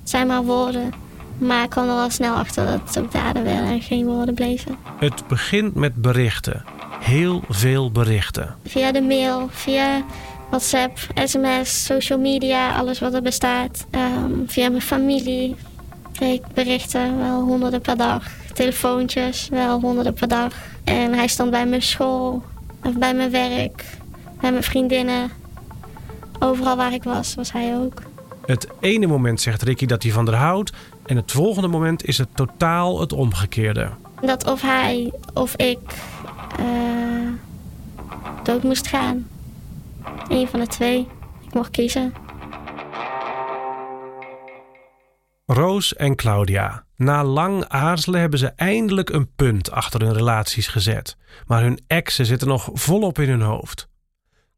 het 0.00 0.10
zijn 0.10 0.26
maar 0.26 0.44
woorden. 0.44 0.90
Maar 1.38 1.64
ik 1.64 1.70
kwam 1.70 1.88
er 1.88 1.94
al 1.94 2.10
snel 2.10 2.34
achter 2.34 2.66
dat 2.66 2.80
het 2.84 2.98
ook 2.98 3.12
daden 3.12 3.44
werden 3.44 3.68
en 3.68 3.80
geen 3.80 4.06
woorden 4.06 4.34
bleven. 4.34 4.76
Het 4.98 5.26
begint 5.28 5.74
met 5.74 5.94
berichten 5.94 6.64
heel 7.00 7.42
veel 7.48 7.90
berichten. 7.90 8.56
Via 8.64 8.92
de 8.92 9.00
mail, 9.00 9.48
via 9.50 10.04
WhatsApp, 10.50 10.98
sms, 11.14 11.84
social 11.84 12.18
media, 12.18 12.76
alles 12.76 12.98
wat 12.98 13.14
er 13.14 13.22
bestaat. 13.22 13.86
Ehm, 13.90 14.30
via 14.46 14.68
mijn 14.68 14.82
familie 14.82 15.56
kreeg 16.12 16.34
ik 16.34 16.44
berichten, 16.54 17.18
wel 17.18 17.40
honderden 17.40 17.80
per 17.80 17.96
dag. 17.96 18.24
Telefoontjes, 18.52 19.48
wel 19.48 19.80
honderden 19.80 20.14
per 20.14 20.28
dag. 20.28 20.54
En 20.84 21.12
hij 21.12 21.26
stond 21.26 21.50
bij 21.50 21.66
mijn 21.66 21.82
school, 21.82 22.42
of 22.84 22.94
bij 22.98 23.14
mijn 23.14 23.30
werk, 23.30 23.84
bij 24.40 24.50
mijn 24.50 24.62
vriendinnen. 24.62 25.30
Overal 26.38 26.76
waar 26.76 26.92
ik 26.92 27.02
was, 27.02 27.34
was 27.34 27.52
hij 27.52 27.76
ook. 27.76 28.02
Het 28.46 28.66
ene 28.80 29.06
moment 29.06 29.40
zegt 29.40 29.62
Ricky 29.62 29.86
dat 29.86 30.02
hij 30.02 30.12
van 30.12 30.28
haar 30.28 30.40
houdt... 30.40 30.72
en 31.06 31.16
het 31.16 31.32
volgende 31.32 31.68
moment 31.68 32.04
is 32.04 32.18
het 32.18 32.28
totaal 32.34 33.00
het 33.00 33.12
omgekeerde. 33.12 33.88
Dat 34.20 34.46
of 34.46 34.62
hij 34.62 35.12
of 35.34 35.56
ik 35.56 35.78
uh, 36.60 37.28
dood 38.42 38.62
moest 38.62 38.86
gaan. 38.86 39.28
Eén 40.28 40.48
van 40.48 40.60
de 40.60 40.66
twee. 40.66 41.08
Ik 41.46 41.54
mocht 41.54 41.70
kiezen. 41.70 42.12
Roos 45.46 45.96
en 45.96 46.16
Claudia. 46.16 46.84
Na 46.96 47.24
lang 47.24 47.64
aarzelen 47.68 48.20
hebben 48.20 48.38
ze 48.38 48.46
eindelijk 48.46 49.10
een 49.10 49.34
punt 49.36 49.70
achter 49.70 50.00
hun 50.00 50.12
relaties 50.12 50.66
gezet. 50.66 51.16
Maar 51.46 51.62
hun 51.62 51.80
exen 51.86 52.26
zitten 52.26 52.48
nog 52.48 52.68
volop 52.72 53.18
in 53.18 53.28
hun 53.28 53.40
hoofd. 53.40 53.88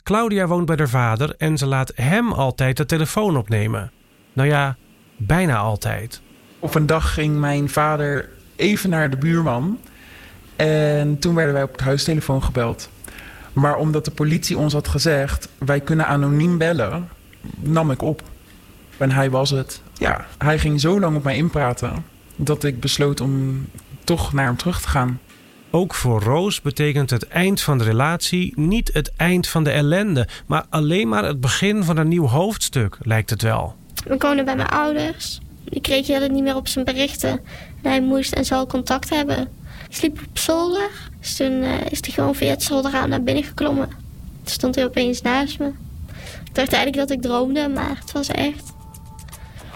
Claudia 0.03 0.47
woont 0.47 0.67
bij 0.67 0.77
haar 0.77 0.89
vader 0.89 1.35
en 1.37 1.59
ze 1.59 1.67
laat 1.67 1.93
hem 1.95 2.33
altijd 2.33 2.77
de 2.77 2.87
telefoon 2.87 3.37
opnemen. 3.37 3.93
Nou 4.33 4.49
ja, 4.49 4.77
bijna 5.17 5.57
altijd. 5.57 6.23
Op 6.59 6.75
een 6.75 6.87
dag 6.87 7.15
ging 7.15 7.39
mijn 7.39 7.69
vader 7.69 8.29
even 8.57 8.91
naar 8.91 9.11
de 9.11 9.17
buurman 9.17 9.79
en 10.63 11.19
toen 11.19 11.35
werden 11.35 11.55
wij 11.55 11.63
op 11.63 11.73
het 11.73 11.81
huistelefoon 11.81 12.43
gebeld. 12.43 12.89
Maar 13.53 13.77
omdat 13.77 14.05
de 14.05 14.11
politie 14.11 14.59
ons 14.59 14.73
had 14.73 14.89
gezegd: 14.89 15.49
wij 15.59 15.81
kunnen 15.81 16.07
anoniem 16.07 16.59
bellen, 16.59 17.09
nam 17.61 17.91
ik 17.91 18.03
op. 18.03 18.23
En 18.97 19.11
hij 19.11 19.31
was 19.31 19.51
het. 19.51 19.83
Ja, 19.99 20.27
hij 20.39 20.59
ging 20.59 20.81
zo 20.81 21.01
lang 21.01 21.17
op 21.17 21.23
mij 21.23 21.37
inpraten 21.37 22.05
dat 22.37 22.65
ik 22.65 22.81
besloot 22.81 23.21
om 23.21 23.67
toch 24.05 24.33
naar 24.33 24.47
hem 24.47 24.57
terug 24.57 24.81
te 24.81 24.89
gaan. 24.89 25.21
Ook 25.71 25.95
voor 25.95 26.23
Roos 26.23 26.61
betekent 26.61 27.11
het 27.11 27.29
eind 27.29 27.61
van 27.61 27.79
de 27.79 27.85
relatie 27.85 28.53
niet 28.57 28.91
het 28.93 29.13
eind 29.17 29.49
van 29.49 29.65
de 29.65 29.71
ellende, 29.71 30.29
maar 30.47 30.65
alleen 30.71 31.09
maar 31.09 31.25
het 31.25 31.41
begin 31.41 31.85
van 31.85 31.97
een 31.97 32.09
nieuw 32.09 32.27
hoofdstuk, 32.27 32.97
lijkt 33.01 33.31
het 33.31 33.43
wel. 33.43 33.77
We 34.05 34.17
woonden 34.19 34.45
bij 34.45 34.57
mijn 34.57 34.69
ouders. 34.69 35.41
Ik 35.65 35.83
kreeg 35.83 36.07
helemaal 36.07 36.29
niet 36.29 36.43
meer 36.43 36.57
op 36.57 36.69
zijn 36.69 36.85
berichten. 36.85 37.31
En 37.83 37.91
hij 37.91 38.01
moest 38.01 38.33
en 38.33 38.45
zal 38.45 38.67
contact 38.67 39.11
hebben. 39.11 39.49
Sliep 39.95 40.19
op 40.29 40.39
zolder. 40.39 40.91
Dus 41.21 41.37
toen 41.37 41.53
uh, 41.53 41.81
is 41.91 42.01
hij 42.01 42.11
gewoon 42.13 42.35
via 42.35 42.51
het 42.51 42.63
zolderraam 42.63 43.09
naar 43.09 43.23
binnen 43.23 43.45
geklommen. 43.45 43.89
Toen 44.43 44.53
stond 44.53 44.75
hij 44.75 44.85
opeens 44.85 45.23
naast 45.23 45.59
me. 45.59 45.67
Ik 46.45 46.55
dacht 46.55 46.73
eigenlijk 46.73 46.97
dat 46.97 47.11
ik 47.11 47.23
droomde, 47.23 47.69
maar 47.69 47.99
het 48.01 48.13
was 48.13 48.29
echt. 48.29 48.73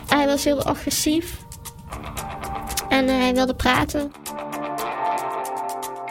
Hij 0.07 0.27
was 0.27 0.45
heel 0.45 0.63
agressief. 0.63 1.39
En 2.89 3.05
uh, 3.05 3.11
hij 3.11 3.35
wilde 3.35 3.55
praten. 3.55 4.13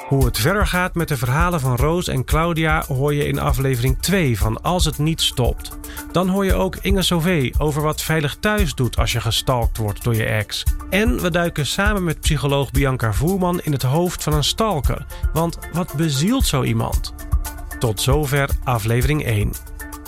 Hoe 0.05 0.25
het 0.25 0.39
verder 0.39 0.67
gaat 0.67 0.95
met 0.95 1.07
de 1.07 1.17
verhalen 1.17 1.59
van 1.59 1.75
Roos 1.75 2.07
en 2.07 2.25
Claudia 2.25 2.83
hoor 2.87 3.13
je 3.13 3.27
in 3.27 3.39
aflevering 3.39 3.97
2 3.99 4.37
van 4.37 4.61
Als 4.61 4.85
het 4.85 4.97
niet 4.97 5.21
stopt. 5.21 5.77
Dan 6.11 6.29
hoor 6.29 6.45
je 6.45 6.53
ook 6.53 6.75
Inge 6.81 7.01
Sauvé 7.01 7.49
over 7.57 7.81
wat 7.81 8.01
Veilig 8.01 8.37
Thuis 8.39 8.75
doet 8.75 8.97
als 8.97 9.11
je 9.11 9.21
gestalkt 9.21 9.77
wordt 9.77 10.03
door 10.03 10.15
je 10.15 10.25
ex. 10.25 10.63
En 10.89 11.21
we 11.21 11.31
duiken 11.31 11.65
samen 11.65 12.03
met 12.03 12.19
psycholoog 12.19 12.71
Bianca 12.71 13.13
Voerman 13.13 13.61
in 13.61 13.71
het 13.71 13.81
hoofd 13.81 14.23
van 14.23 14.33
een 14.33 14.43
stalker. 14.43 15.05
Want 15.33 15.57
wat 15.73 15.93
bezielt 15.93 16.45
zo 16.45 16.63
iemand? 16.63 17.13
Tot 17.79 18.01
zover 18.01 18.49
aflevering 18.63 19.23
1. 19.23 19.51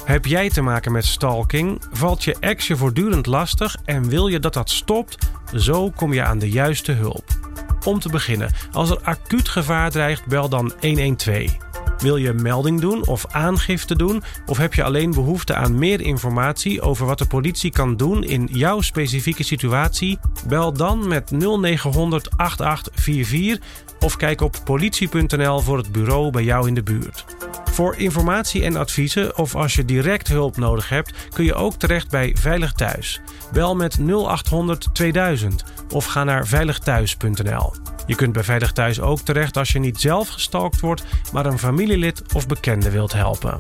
Heb 0.04 0.26
jij 0.26 0.50
te 0.50 0.62
maken 0.62 0.92
met 0.92 1.06
stalking? 1.06 1.82
Valt 1.92 2.24
je 2.24 2.36
ex 2.40 2.68
je 2.68 2.76
voortdurend 2.76 3.26
lastig 3.26 3.76
en 3.86 4.10
wil 4.10 4.28
je 4.28 4.40
dat 4.40 4.54
dat 4.54 4.70
stopt? 4.70 5.18
Zo 5.56 5.90
kom 5.90 6.14
je 6.14 6.24
aan 6.24 6.40
de 6.40 6.50
juiste 6.50 6.92
hulp. 6.92 7.47
Om 7.88 8.00
te 8.00 8.10
beginnen, 8.10 8.52
als 8.72 8.90
er 8.90 9.00
acuut 9.04 9.50
gevaar 9.50 9.92
dreigt, 9.92 10.26
bel 10.26 10.50
dan 10.50 10.74
112. 10.82 11.58
Wil 11.98 12.18
je 12.18 12.34
melding 12.34 12.82
doen 12.82 13.08
of 13.08 13.26
aangifte 13.32 13.96
doen? 13.96 14.24
Of 14.46 14.58
heb 14.58 14.74
je 14.74 14.84
alleen 14.84 15.12
behoefte 15.12 15.56
aan 15.56 15.80
meer 15.80 16.02
informatie 16.02 16.82
over 16.82 17.06
wat 17.06 17.18
de 17.18 17.26
politie 17.26 17.72
kan 17.72 17.96
doen 17.98 18.24
in 18.24 18.50
jouw 18.52 18.82
specifieke 18.82 19.44
situatie? 19.44 20.20
Bel 20.48 20.74
dan 20.74 21.08
met 21.08 21.32
0900 21.32 22.38
8844 22.38 23.66
of 24.00 24.18
kijk 24.18 24.42
op 24.42 24.56
politie.nl 24.64 25.60
voor 25.60 25.78
het 25.78 25.92
bureau 25.92 26.32
bij 26.32 26.44
jou 26.44 26.68
in 26.68 26.74
de 26.74 26.84
buurt. 26.84 27.26
Voor 27.72 27.96
informatie 27.96 28.64
en 28.64 28.76
adviezen 28.76 29.38
of 29.38 29.56
als 29.56 29.74
je 29.74 29.86
direct 29.86 30.28
hulp 30.28 30.58
nodig 30.58 30.90
hebt, 30.90 31.14
kun 31.34 31.46
je 31.46 31.54
ook 31.54 31.74
terecht 31.74 32.10
bij 32.10 32.36
Veilig 32.40 32.72
Thuis. 32.72 33.22
Bel 33.52 33.76
met 33.76 33.98
0800 34.00 34.88
2000 34.94 35.64
of 35.92 36.06
ga 36.06 36.24
naar 36.24 36.48
veiligthuis.nl. 36.48 37.74
Je 38.06 38.16
kunt 38.16 38.34
bij 38.34 38.44
Veilig 38.44 38.72
Thuis 38.72 39.02
ook 39.02 39.20
terecht 39.20 39.58
als 39.58 39.72
je 39.72 39.80
niet 39.80 40.00
zelf 40.00 40.28
gestalkt 40.28 40.80
wordt, 40.80 41.04
maar 41.34 41.46
een 41.46 41.60
familielid 41.60 42.22
of 42.34 42.48
bekende 42.48 42.90
wilt 42.90 43.14
helpen. 43.14 43.58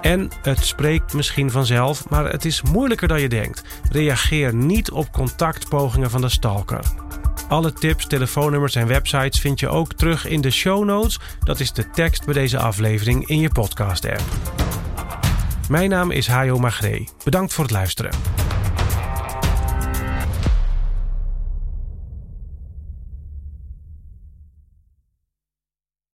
En 0.00 0.30
het 0.42 0.64
spreekt 0.64 1.14
misschien 1.14 1.50
vanzelf, 1.50 2.08
maar 2.08 2.30
het 2.30 2.44
is 2.44 2.62
moeilijker 2.62 3.08
dan 3.08 3.20
je 3.20 3.28
denkt. 3.28 3.62
Reageer 3.90 4.54
niet 4.54 4.90
op 4.90 5.12
contactpogingen 5.12 6.10
van 6.10 6.20
de 6.20 6.28
stalker. 6.28 6.80
Alle 7.48 7.72
tips, 7.72 8.06
telefoonnummers 8.06 8.74
en 8.74 8.86
websites 8.86 9.40
vind 9.40 9.60
je 9.60 9.68
ook 9.68 9.92
terug 9.92 10.26
in 10.26 10.40
de 10.40 10.50
show 10.50 10.84
notes. 10.84 11.20
Dat 11.40 11.60
is 11.60 11.72
de 11.72 11.90
tekst 11.90 12.24
bij 12.24 12.34
deze 12.34 12.58
aflevering 12.58 13.28
in 13.28 13.40
je 13.40 13.48
podcast-app. 13.48 14.22
Mijn 15.68 15.90
naam 15.90 16.10
is 16.10 16.26
Hajo 16.26 16.58
Magree. 16.58 17.08
Bedankt 17.24 17.52
voor 17.52 17.64
het 17.64 17.72
luisteren. 17.72 18.10